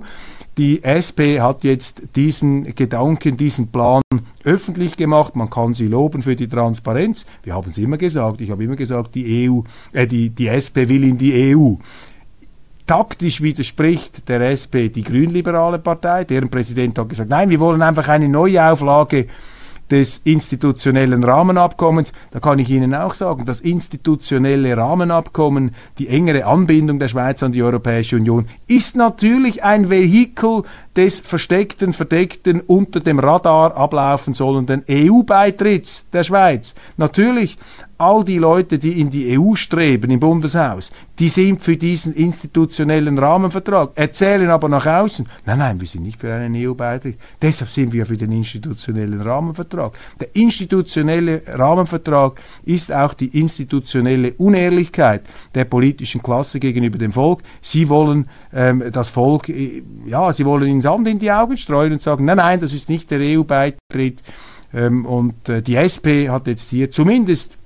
Die 0.58 0.82
SP 0.84 1.40
hat 1.40 1.64
jetzt 1.64 2.02
diesen 2.16 2.74
Gedanken, 2.74 3.36
diesen 3.36 3.68
Plan 3.68 4.02
öffentlich 4.44 4.96
gemacht. 4.96 5.36
Man 5.36 5.48
kann 5.48 5.74
sie 5.74 5.86
loben 5.86 6.22
für 6.22 6.36
die 6.36 6.48
Transparenz. 6.48 7.24
Wir 7.42 7.54
haben 7.54 7.70
es 7.70 7.78
immer 7.78 7.96
gesagt. 7.96 8.40
Ich 8.40 8.50
habe 8.50 8.64
immer 8.64 8.76
gesagt, 8.76 9.14
die 9.14 9.48
EU, 9.48 9.60
äh, 9.92 10.06
die, 10.06 10.30
die 10.30 10.48
SP 10.48 10.88
will 10.88 11.04
in 11.04 11.18
die 11.18 11.54
EU. 11.54 11.74
Taktisch 12.86 13.40
widerspricht 13.40 14.28
der 14.28 14.40
SP 14.50 14.90
die 14.90 15.04
grünliberale 15.04 15.78
Partei. 15.78 16.24
Deren 16.24 16.50
Präsident 16.50 16.98
hat 16.98 17.08
gesagt, 17.08 17.30
nein, 17.30 17.48
wir 17.48 17.60
wollen 17.60 17.82
einfach 17.82 18.08
eine 18.08 18.28
Neuauflage 18.28 19.28
des 19.90 20.20
institutionellen 20.24 21.24
Rahmenabkommens. 21.24 22.12
Da 22.30 22.40
kann 22.40 22.58
ich 22.58 22.70
Ihnen 22.70 22.94
auch 22.94 23.14
sagen, 23.14 23.44
das 23.46 23.60
institutionelle 23.60 24.76
Rahmenabkommen, 24.76 25.74
die 25.98 26.08
engere 26.08 26.46
Anbindung 26.46 26.98
der 26.98 27.08
Schweiz 27.08 27.42
an 27.42 27.52
die 27.52 27.62
Europäische 27.62 28.16
Union, 28.16 28.46
ist 28.66 28.96
natürlich 28.96 29.64
ein 29.64 29.90
Vehikel 29.90 30.62
des 30.96 31.20
versteckten, 31.20 31.92
verdeckten, 31.92 32.60
unter 32.60 33.00
dem 33.00 33.18
Radar 33.18 33.76
ablaufen 33.76 34.34
sollenden 34.34 34.84
EU-Beitritts 34.88 36.06
der 36.12 36.24
Schweiz. 36.24 36.74
Natürlich 36.96 37.58
all 38.00 38.24
die 38.24 38.38
Leute, 38.38 38.78
die 38.78 39.00
in 39.00 39.10
die 39.10 39.38
EU 39.38 39.54
streben 39.54 40.10
im 40.10 40.20
Bundeshaus, 40.20 40.90
die 41.18 41.28
sind 41.28 41.62
für 41.62 41.76
diesen 41.76 42.14
institutionellen 42.14 43.18
Rahmenvertrag, 43.18 43.90
erzählen 43.94 44.48
aber 44.48 44.68
nach 44.68 44.86
außen, 44.86 45.28
nein, 45.44 45.58
nein, 45.58 45.80
wir 45.80 45.86
sind 45.86 46.04
nicht 46.04 46.18
für 46.18 46.32
einen 46.32 46.56
EU-Beitritt, 46.56 47.18
deshalb 47.42 47.70
sind 47.70 47.92
wir 47.92 48.06
für 48.06 48.16
den 48.16 48.32
institutionellen 48.32 49.20
Rahmenvertrag. 49.20 49.92
Der 50.18 50.34
institutionelle 50.34 51.42
Rahmenvertrag 51.46 52.40
ist 52.64 52.90
auch 52.90 53.12
die 53.12 53.38
institutionelle 53.38 54.32
Unehrlichkeit 54.32 55.22
der 55.54 55.66
politischen 55.66 56.22
Klasse 56.22 56.58
gegenüber 56.58 56.96
dem 56.96 57.12
Volk. 57.12 57.42
Sie 57.60 57.88
wollen 57.90 58.28
ähm, 58.54 58.82
das 58.92 59.10
Volk, 59.10 59.50
äh, 59.50 59.82
ja, 60.06 60.32
sie 60.32 60.46
wollen 60.46 60.68
ihnen 60.68 60.80
Sand 60.80 61.06
in 61.06 61.18
die 61.18 61.30
Augen 61.30 61.58
streuen 61.58 61.92
und 61.92 62.02
sagen, 62.02 62.24
nein, 62.24 62.38
nein, 62.38 62.60
das 62.60 62.72
ist 62.72 62.88
nicht 62.88 63.10
der 63.10 63.20
EU-Beitritt. 63.20 64.22
Ähm, 64.72 65.04
und 65.04 65.48
äh, 65.48 65.62
die 65.62 65.76
SP 65.76 66.30
hat 66.30 66.46
jetzt 66.46 66.70
hier 66.70 66.90
zumindest 66.90 67.59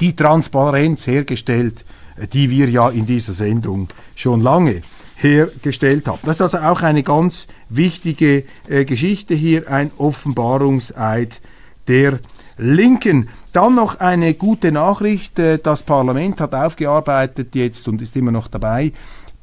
die 0.00 0.14
Transparenz 0.14 1.06
hergestellt, 1.06 1.84
die 2.32 2.50
wir 2.50 2.68
ja 2.68 2.88
in 2.90 3.06
dieser 3.06 3.32
Sendung 3.32 3.88
schon 4.14 4.40
lange 4.40 4.82
hergestellt 5.16 6.06
haben. 6.06 6.18
Das 6.24 6.36
ist 6.36 6.54
also 6.54 6.58
auch 6.58 6.82
eine 6.82 7.02
ganz 7.02 7.46
wichtige 7.68 8.44
äh, 8.68 8.84
Geschichte 8.84 9.34
hier, 9.34 9.70
ein 9.70 9.90
Offenbarungseid 9.98 11.40
der 11.88 12.20
Linken. 12.56 13.28
Dann 13.52 13.74
noch 13.74 14.00
eine 14.00 14.34
gute 14.34 14.70
Nachricht. 14.70 15.38
Äh, 15.38 15.58
das 15.58 15.82
Parlament 15.82 16.40
hat 16.40 16.54
aufgearbeitet 16.54 17.54
jetzt 17.54 17.88
und 17.88 18.00
ist 18.00 18.16
immer 18.16 18.30
noch 18.30 18.48
dabei, 18.48 18.92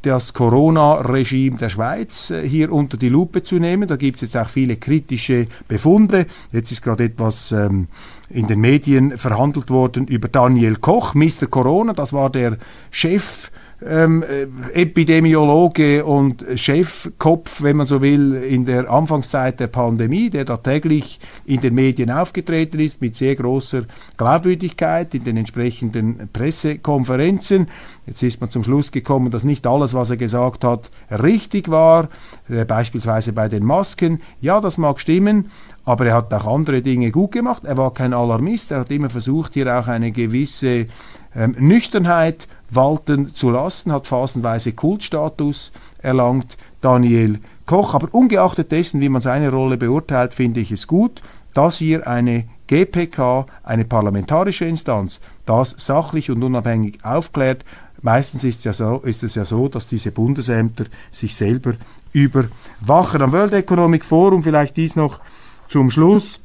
das 0.01 0.33
Corona-Regime 0.33 1.57
der 1.57 1.69
Schweiz 1.69 2.29
äh, 2.29 2.47
hier 2.47 2.71
unter 2.71 2.95
die 2.95 3.09
Lupe 3.09 3.43
zu 3.43 3.55
nehmen. 3.55 3.87
Da 3.87 3.95
gibt 3.95 4.17
es 4.17 4.21
jetzt 4.21 4.37
auch 4.37 4.49
viele 4.49 4.77
kritische 4.77 5.47
Befunde. 5.67 6.27
Jetzt 6.51 6.71
ist 6.71 6.83
gerade 6.83 7.05
etwas 7.05 7.51
ähm, 7.51 7.87
in 8.29 8.47
den 8.47 8.59
Medien 8.59 9.17
verhandelt 9.17 9.69
worden 9.69 10.07
über 10.07 10.27
Daniel 10.27 10.75
Koch, 10.75 11.13
Mr. 11.13 11.47
Corona. 11.49 11.93
Das 11.93 12.13
war 12.13 12.29
der 12.29 12.57
Chef 12.91 13.51
ähm, 13.87 14.23
äh, 14.23 14.47
Epidemiologe 14.73 16.03
und 16.03 16.43
Chefkopf, 16.55 17.61
wenn 17.61 17.77
man 17.77 17.87
so 17.87 18.01
will, 18.01 18.33
in 18.35 18.65
der 18.65 18.89
Anfangszeit 18.89 19.59
der 19.59 19.67
Pandemie, 19.67 20.29
der 20.29 20.45
da 20.45 20.57
täglich 20.57 21.19
in 21.45 21.61
den 21.61 21.75
Medien 21.75 22.09
aufgetreten 22.09 22.79
ist 22.79 23.01
mit 23.01 23.15
sehr 23.15 23.35
großer 23.35 23.83
Glaubwürdigkeit 24.17 25.13
in 25.13 25.23
den 25.23 25.37
entsprechenden 25.37 26.29
Pressekonferenzen. 26.33 27.67
Jetzt 28.07 28.23
ist 28.23 28.41
man 28.41 28.51
zum 28.51 28.63
Schluss 28.63 28.91
gekommen, 28.91 29.31
dass 29.31 29.43
nicht 29.43 29.67
alles, 29.67 29.93
was 29.93 30.09
er 30.09 30.17
gesagt 30.17 30.63
hat, 30.63 30.89
richtig 31.11 31.69
war, 31.69 32.09
äh, 32.49 32.65
beispielsweise 32.65 33.33
bei 33.33 33.47
den 33.47 33.63
Masken. 33.63 34.21
Ja, 34.41 34.61
das 34.61 34.77
mag 34.77 34.99
stimmen, 34.99 35.51
aber 35.85 36.07
er 36.07 36.15
hat 36.15 36.33
auch 36.33 36.47
andere 36.47 36.81
Dinge 36.81 37.11
gut 37.11 37.31
gemacht. 37.31 37.63
Er 37.65 37.77
war 37.77 37.93
kein 37.93 38.13
Alarmist, 38.13 38.71
er 38.71 38.79
hat 38.79 38.91
immer 38.91 39.09
versucht, 39.09 39.53
hier 39.53 39.79
auch 39.79 39.87
eine 39.87 40.11
gewisse 40.11 40.87
ähm, 41.35 41.55
Nüchternheit 41.59 42.47
walten 42.69 43.35
zu 43.35 43.51
lassen, 43.51 43.91
hat 43.91 44.07
phasenweise 44.07 44.73
Kultstatus 44.73 45.71
erlangt, 46.01 46.57
Daniel 46.81 47.39
Koch. 47.65 47.93
Aber 47.93 48.13
ungeachtet 48.13 48.71
dessen, 48.71 49.01
wie 49.01 49.09
man 49.09 49.21
seine 49.21 49.49
Rolle 49.49 49.77
beurteilt, 49.77 50.33
finde 50.33 50.59
ich 50.59 50.71
es 50.71 50.87
gut, 50.87 51.21
dass 51.53 51.77
hier 51.77 52.07
eine 52.07 52.45
GPK, 52.67 53.45
eine 53.63 53.85
parlamentarische 53.85 54.65
Instanz, 54.65 55.19
das 55.45 55.75
sachlich 55.77 56.31
und 56.31 56.43
unabhängig 56.43 56.99
aufklärt. 57.03 57.63
Meistens 58.01 58.43
ist, 58.43 58.65
ja 58.65 58.73
so, 58.73 58.99
ist 58.99 59.23
es 59.23 59.35
ja 59.35 59.45
so, 59.45 59.67
dass 59.67 59.87
diese 59.87 60.11
Bundesämter 60.11 60.85
sich 61.11 61.35
selber 61.35 61.73
überwachen. 62.13 63.21
Am 63.21 63.31
World 63.31 63.53
Economic 63.53 64.05
Forum 64.05 64.43
vielleicht 64.43 64.77
dies 64.77 64.95
noch 64.95 65.19
zum 65.67 65.91
Schluss 65.91 66.41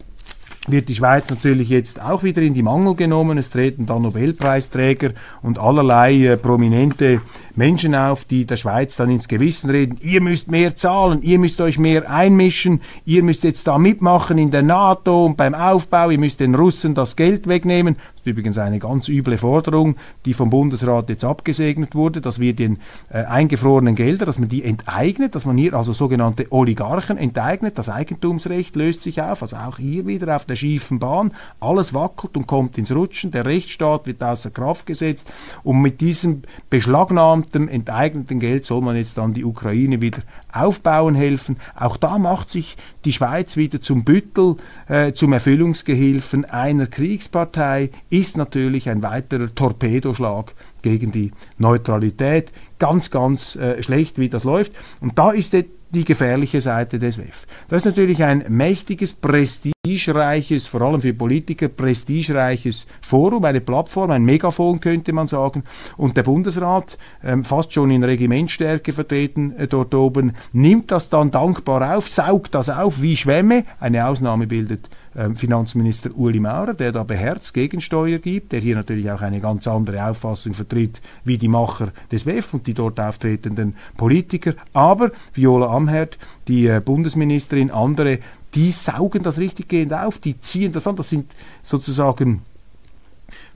wird 0.68 0.88
die 0.88 0.94
Schweiz 0.94 1.30
natürlich 1.30 1.68
jetzt 1.68 2.00
auch 2.02 2.22
wieder 2.22 2.42
in 2.42 2.54
die 2.54 2.62
Mangel 2.62 2.94
genommen. 2.94 3.38
Es 3.38 3.50
treten 3.50 3.86
dann 3.86 4.02
Nobelpreisträger 4.02 5.12
und 5.42 5.58
allerlei 5.58 6.14
äh, 6.14 6.36
prominente 6.36 7.22
Menschen 7.56 7.94
auf, 7.94 8.24
die 8.24 8.44
der 8.44 8.56
Schweiz 8.56 8.96
dann 8.96 9.10
ins 9.10 9.28
Gewissen 9.28 9.70
reden, 9.70 9.98
ihr 10.02 10.20
müsst 10.20 10.50
mehr 10.50 10.76
zahlen, 10.76 11.22
ihr 11.22 11.38
müsst 11.38 11.60
euch 11.60 11.78
mehr 11.78 12.10
einmischen, 12.10 12.80
ihr 13.04 13.22
müsst 13.22 13.44
jetzt 13.44 13.66
da 13.66 13.78
mitmachen 13.78 14.38
in 14.38 14.50
der 14.50 14.62
NATO 14.62 15.26
und 15.26 15.36
beim 15.36 15.54
Aufbau, 15.54 16.10
ihr 16.10 16.18
müsst 16.18 16.40
den 16.40 16.54
Russen 16.54 16.94
das 16.94 17.16
Geld 17.16 17.48
wegnehmen. 17.48 17.96
Das 18.20 18.26
ist 18.26 18.32
übrigens 18.32 18.58
eine 18.58 18.78
ganz 18.78 19.08
üble 19.08 19.38
Forderung, 19.38 19.96
die 20.26 20.34
vom 20.34 20.50
Bundesrat 20.50 21.08
jetzt 21.08 21.24
abgesegnet 21.24 21.94
wurde, 21.94 22.20
dass 22.20 22.38
wir 22.38 22.52
den 22.54 22.78
äh, 23.08 23.24
eingefrorenen 23.24 23.94
Gelder, 23.94 24.26
dass 24.26 24.38
man 24.38 24.50
die 24.50 24.62
enteignet, 24.62 25.34
dass 25.34 25.46
man 25.46 25.56
hier 25.56 25.72
also 25.72 25.94
sogenannte 25.94 26.46
Oligarchen 26.50 27.16
enteignet, 27.16 27.78
das 27.78 27.88
Eigentumsrecht 27.88 28.76
löst 28.76 29.00
sich 29.00 29.22
auf, 29.22 29.42
also 29.42 29.56
auch 29.56 29.78
hier 29.78 30.06
wieder 30.06 30.36
auf 30.36 30.44
der 30.44 30.56
schiefen 30.56 30.98
Bahn, 30.98 31.32
alles 31.60 31.94
wackelt 31.94 32.36
und 32.36 32.46
kommt 32.46 32.76
ins 32.76 32.94
Rutschen, 32.94 33.30
der 33.30 33.46
Rechtsstaat 33.46 34.06
wird 34.06 34.22
außer 34.22 34.50
Kraft 34.50 34.84
gesetzt. 34.84 35.32
Und 35.62 35.80
mit 35.80 36.02
diesem 36.02 36.42
beschlagnahmten, 36.68 37.68
enteigneten 37.68 38.38
Geld 38.38 38.66
soll 38.66 38.82
man 38.82 38.96
jetzt 38.96 39.16
dann 39.16 39.32
die 39.32 39.46
Ukraine 39.46 40.02
wieder 40.02 40.20
aufbauen 40.52 41.14
helfen. 41.14 41.56
Auch 41.74 41.96
da 41.96 42.18
macht 42.18 42.50
sich 42.50 42.76
die 43.04 43.12
Schweiz 43.12 43.56
wieder 43.56 43.80
zum 43.80 44.04
Büttel, 44.04 44.56
äh, 44.88 45.12
zum 45.12 45.32
Erfüllungsgehilfen 45.32 46.44
einer 46.44 46.86
Kriegspartei, 46.86 47.90
ist 48.10 48.36
natürlich 48.36 48.88
ein 48.88 49.02
weiterer 49.02 49.54
Torpedoschlag 49.54 50.54
gegen 50.82 51.12
die 51.12 51.32
Neutralität. 51.58 52.52
Ganz, 52.78 53.10
ganz 53.10 53.56
äh, 53.56 53.82
schlecht, 53.82 54.18
wie 54.18 54.28
das 54.28 54.44
läuft. 54.44 54.72
Und 55.00 55.18
da 55.18 55.30
ist 55.30 55.54
die 55.90 56.04
gefährliche 56.04 56.60
Seite 56.60 56.98
des 56.98 57.18
WEF. 57.18 57.46
Das 57.68 57.78
ist 57.78 57.86
natürlich 57.86 58.22
ein 58.22 58.44
mächtiges, 58.48 59.12
prestigereiches, 59.14 60.68
vor 60.68 60.82
allem 60.82 61.02
für 61.02 61.12
Politiker, 61.12 61.68
prestigereiches 61.68 62.86
Forum, 63.00 63.44
eine 63.44 63.60
Plattform, 63.60 64.10
ein 64.10 64.24
Megafon 64.24 64.80
könnte 64.80 65.12
man 65.12 65.28
sagen. 65.28 65.64
Und 65.96 66.16
der 66.16 66.22
Bundesrat, 66.22 66.96
ähm, 67.24 67.44
fast 67.44 67.72
schon 67.72 67.90
in 67.90 68.04
Regimentstärke 68.04 68.92
vertreten 68.92 69.52
äh, 69.56 69.66
dort 69.66 69.94
oben, 69.94 70.32
nimmt 70.52 70.90
das 70.90 71.08
dann 71.08 71.30
dankbar 71.30 71.96
auf, 71.96 72.08
saugt 72.08 72.54
das 72.54 72.68
auf 72.68 73.02
wie 73.02 73.16
Schwämme. 73.16 73.64
Eine 73.80 74.06
Ausnahme 74.06 74.46
bildet 74.46 74.88
Finanzminister 75.34 76.10
Uli 76.16 76.38
Maurer, 76.38 76.74
der 76.74 76.92
da 76.92 77.02
beherzt 77.02 77.52
Gegensteuer 77.52 78.18
gibt, 78.18 78.52
der 78.52 78.60
hier 78.60 78.76
natürlich 78.76 79.10
auch 79.10 79.22
eine 79.22 79.40
ganz 79.40 79.66
andere 79.66 80.04
Auffassung 80.04 80.54
vertritt 80.54 81.00
wie 81.24 81.36
die 81.36 81.48
Macher 81.48 81.92
des 82.12 82.26
WEF 82.26 82.54
und 82.54 82.66
die 82.66 82.74
dort 82.74 83.00
auftretenden 83.00 83.74
Politiker. 83.96 84.54
Aber 84.72 85.10
Viola 85.34 85.74
Amherd, 85.74 86.16
die 86.46 86.68
äh, 86.68 86.80
Bundesministerin, 86.84 87.72
andere, 87.72 88.20
die 88.54 88.70
saugen 88.70 89.22
das 89.24 89.38
richtig 89.38 89.68
gehend 89.68 89.92
auf, 89.92 90.18
die 90.18 90.40
ziehen 90.40 90.72
das 90.72 90.86
an, 90.86 90.96
das 90.96 91.08
sind 91.08 91.34
sozusagen 91.62 92.42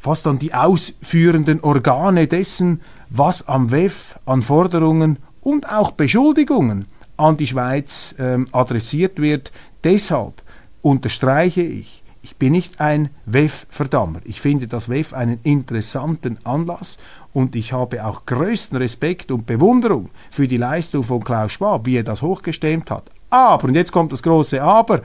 fast 0.01 0.27
dann 0.27 0.39
die 0.39 0.55
ausführenden 0.55 1.61
Organe 1.61 2.27
dessen, 2.27 2.81
was 3.11 3.49
am 3.49 3.71
WEF 3.71 4.19
an 4.27 4.43
Forderungen 4.43 5.19
und 5.41 5.71
auch 5.71 5.93
Beschuldigungen 5.93 6.87
an 7.17 7.37
die 7.37 7.47
Schweiz 7.47 8.15
ähm, 8.19 8.49
adressiert 8.53 9.21
wird. 9.21 9.53
Deshalb 9.85 10.44
unterstreiche 10.85 11.63
ich, 11.63 12.05
Ich 12.25 12.37
bin 12.37 12.53
nicht 12.53 12.81
ein 12.81 13.11
WEF-Verdammer. 13.27 14.21
Ich 14.25 14.41
finde 14.41 14.67
das 14.67 14.89
WEF 14.89 15.13
einen 15.13 15.41
interessanten 15.43 16.39
Anlass 16.43 16.97
und 17.35 17.55
ich 17.55 17.75
habe 17.75 18.03
auch 18.07 18.25
größten 18.25 18.79
Respekt 18.79 19.31
und 19.31 19.45
Bewunderung 19.45 20.09
für 20.31 20.49
die 20.49 20.57
Leistung 20.57 21.03
von 21.03 21.23
Klaus 21.23 21.53
Schwab, 21.53 21.85
wie 21.85 21.99
er 21.99 22.03
das 22.03 22.23
hochgestemmt 22.23 22.91
hat. 22.91 23.11
Aber, 23.29 23.69
und 23.69 23.75
jetzt 23.75 23.93
kommt 23.93 24.11
das 24.15 24.23
große 24.23 24.63
Aber, 24.63 25.03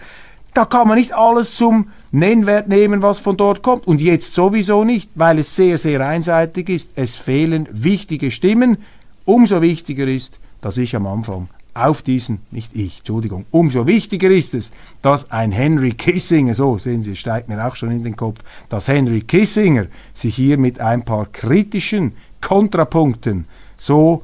da 0.53 0.63
kann 0.63 0.87
man 0.87 0.97
nicht 0.97 1.11
alles 1.11 1.55
zum 1.55 1.89
Nennwert 2.11 2.69
nehmen, 2.69 3.01
was 3.01 3.19
von 3.19 3.35
dort 3.35 3.63
kommt. 3.63 3.85
Und 3.85 3.99
jetzt 3.99 4.33
sowieso 4.33 4.85
nicht, 4.85 5.11
weil 5.15 5.39
es 5.39 5.57
sehr, 5.57 5.77
sehr 5.77 5.99
einseitig 6.07 6.69
ist. 6.69 6.91
Es 6.95 7.17
fehlen 7.17 7.67
wichtige 7.69 8.31
Stimmen. 8.31 8.77
Umso 9.25 9.61
wichtiger 9.61 10.07
ist, 10.07 10.39
dass 10.61 10.77
ich 10.77 10.95
am 10.95 11.05
Anfang 11.05 11.49
auf 11.87 12.01
diesen, 12.01 12.41
nicht 12.51 12.75
ich, 12.75 12.99
Entschuldigung, 12.99 13.45
umso 13.51 13.87
wichtiger 13.87 14.29
ist 14.29 14.53
es, 14.53 14.71
dass 15.01 15.31
ein 15.31 15.51
Henry 15.51 15.91
Kissinger, 15.91 16.55
so 16.55 16.77
sehen 16.77 17.03
Sie, 17.03 17.15
steigt 17.15 17.49
mir 17.49 17.65
auch 17.65 17.75
schon 17.75 17.91
in 17.91 18.03
den 18.03 18.15
Kopf, 18.15 18.39
dass 18.69 18.87
Henry 18.87 19.21
Kissinger 19.21 19.87
sich 20.13 20.35
hier 20.35 20.57
mit 20.57 20.79
ein 20.79 21.03
paar 21.03 21.25
kritischen 21.25 22.13
Kontrapunkten 22.41 23.45
so 23.77 24.23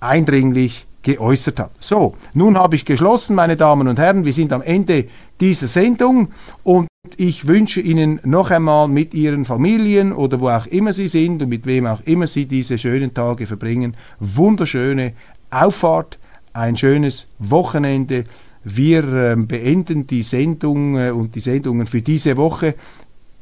eindringlich 0.00 0.86
geäußert 1.02 1.58
hat. 1.60 1.72
So, 1.80 2.14
nun 2.34 2.56
habe 2.56 2.76
ich 2.76 2.84
geschlossen, 2.84 3.34
meine 3.34 3.56
Damen 3.56 3.88
und 3.88 3.98
Herren, 3.98 4.24
wir 4.24 4.32
sind 4.32 4.52
am 4.52 4.62
Ende 4.62 5.06
dieser 5.40 5.68
Sendung 5.68 6.28
und 6.62 6.88
ich 7.16 7.48
wünsche 7.48 7.80
Ihnen 7.80 8.20
noch 8.22 8.50
einmal 8.50 8.86
mit 8.86 9.12
Ihren 9.12 9.44
Familien 9.44 10.12
oder 10.12 10.40
wo 10.40 10.48
auch 10.48 10.66
immer 10.66 10.92
Sie 10.92 11.08
sind 11.08 11.42
und 11.42 11.48
mit 11.48 11.66
wem 11.66 11.86
auch 11.86 12.00
immer 12.04 12.26
Sie 12.28 12.46
diese 12.46 12.78
schönen 12.78 13.12
Tage 13.12 13.46
verbringen, 13.46 13.96
wunderschöne 14.20 15.14
Auffahrt, 15.50 16.18
ein 16.52 16.76
schönes 16.76 17.26
Wochenende. 17.38 18.24
Wir 18.64 19.04
äh, 19.32 19.36
beenden 19.36 20.06
die 20.06 20.22
Sendung 20.22 20.96
äh, 20.96 21.10
und 21.10 21.34
die 21.34 21.40
Sendungen 21.40 21.86
für 21.86 22.02
diese 22.02 22.36
Woche. 22.36 22.74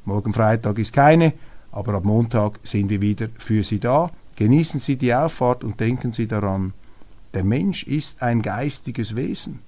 Morgen 0.05 0.33
Freitag 0.33 0.79
ist 0.79 0.93
keine, 0.93 1.35
aber 1.73 1.95
ab 1.95 2.05
Montag 2.05 2.59
sind 2.63 2.89
wir 2.91 3.01
wieder 3.01 3.29
für 3.39 3.63
Sie 3.63 3.79
da. 3.79 4.11
Genießen 4.37 4.81
Sie 4.81 4.97
die 4.97 5.15
Auffahrt 5.15 5.63
und 5.65 5.79
denken 5.81 6.13
Sie 6.13 6.27
daran, 6.27 6.73
der 7.35 7.45
Mensch 7.45 7.85
ist 7.85 8.23
ein 8.23 8.43
geistiges 8.43 9.15
Wesen, 9.15 9.61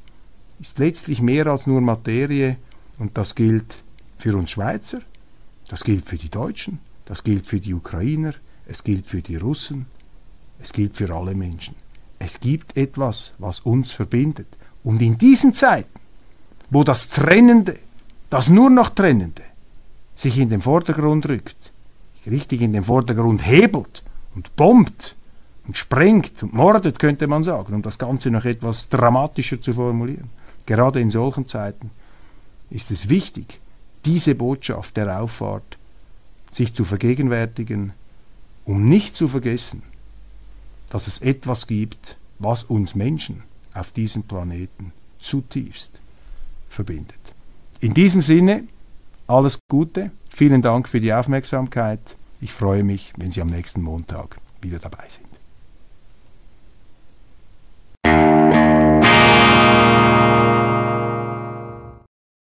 ist 0.61 0.79
letztlich 0.79 1.21
mehr 1.21 1.47
als 1.47 1.67
nur 1.67 1.81
Materie 1.81 2.57
und 2.99 3.17
das 3.19 3.35
gilt 3.35 3.83
für 4.19 4.37
uns 4.37 4.51
Schweizer, 4.51 5.01
das 5.69 5.85
gilt 5.85 6.07
für 6.07 6.17
die 6.17 6.31
Deutschen, 6.31 6.79
das 7.05 7.23
gilt 7.23 7.47
für 7.47 7.61
die 7.61 7.75
Ukrainer, 7.75 8.35
es 8.67 8.83
gilt 8.83 9.07
für 9.07 9.23
die 9.23 9.37
Russen, 9.37 9.87
es 10.61 10.73
gilt 10.73 10.97
für 10.97 11.15
alle 11.15 11.35
Menschen. 11.35 11.82
Es 12.25 12.39
gibt 12.39 12.77
etwas, 12.77 13.35
was 13.39 13.59
uns 13.61 13.91
verbindet. 13.91 14.47
Und 14.85 15.03
in 15.03 15.19
diesen 15.19 15.55
Zeiten, 15.55 15.99
wo 16.71 16.85
das 16.85 17.09
Trennende, 17.09 17.81
das 18.31 18.49
nur 18.49 18.71
noch 18.71 18.91
Trennende, 18.91 19.43
sich 20.15 20.39
in 20.39 20.49
den 20.49 20.63
Vordergrund 20.63 21.29
rückt, 21.29 21.73
richtig 22.25 22.61
in 22.61 22.73
den 22.73 22.85
Vordergrund 22.85 23.45
hebelt 23.45 24.05
und 24.37 24.55
bombt, 24.55 25.17
und 25.67 25.77
sprengt 25.77 26.43
und 26.45 26.55
mordet, 26.55 27.01
könnte 27.01 27.27
man 27.27 27.43
sagen, 27.43 27.75
um 27.75 27.83
das 27.83 27.99
Ganze 27.99 28.31
noch 28.31 28.45
etwas 28.45 28.89
dramatischer 28.89 29.61
zu 29.61 29.73
formulieren. 29.73 30.31
Gerade 30.67 31.01
in 31.01 31.11
solchen 31.11 31.49
Zeiten 31.49 31.91
ist 32.71 32.93
es 32.93 33.09
wichtig, 33.09 33.61
diese 34.05 34.37
Botschaft 34.37 34.97
der 34.97 35.21
Auffahrt 35.21 35.77
sich 36.51 36.73
zu 36.73 36.85
vergegenwärtigen, 36.85 37.93
um 38.65 38.85
nicht 38.85 39.17
zu 39.17 39.27
vergessen, 39.27 39.83
dass 40.93 41.07
es 41.07 41.21
etwas 41.23 41.67
gibt, 41.67 42.19
was 42.39 42.65
uns 42.65 42.95
Menschen 42.95 43.45
auf 43.73 43.93
diesem 43.93 44.25
Planeten 44.25 44.93
zutiefst 45.19 45.99
verbindet. 46.69 47.19
In 47.81 47.95
diesem 47.95 48.21
Sinne, 48.21 48.65
alles 49.27 49.59
Gute, 49.71 50.11
vielen 50.29 50.61
Dank 50.61 50.87
für 50.87 51.01
die 51.01 51.15
Aufmerksamkeit. 51.15 52.01
Ich 52.43 52.53
freue 52.53 52.85
mich, 52.85 53.11
wenn 53.17 53.31
Sie 53.31 53.41
am 53.41 53.49
nächsten 53.49 53.81
Montag 53.81 54.37
wieder 54.61 54.81
dabei 54.81 55.09
sind. 55.09 55.32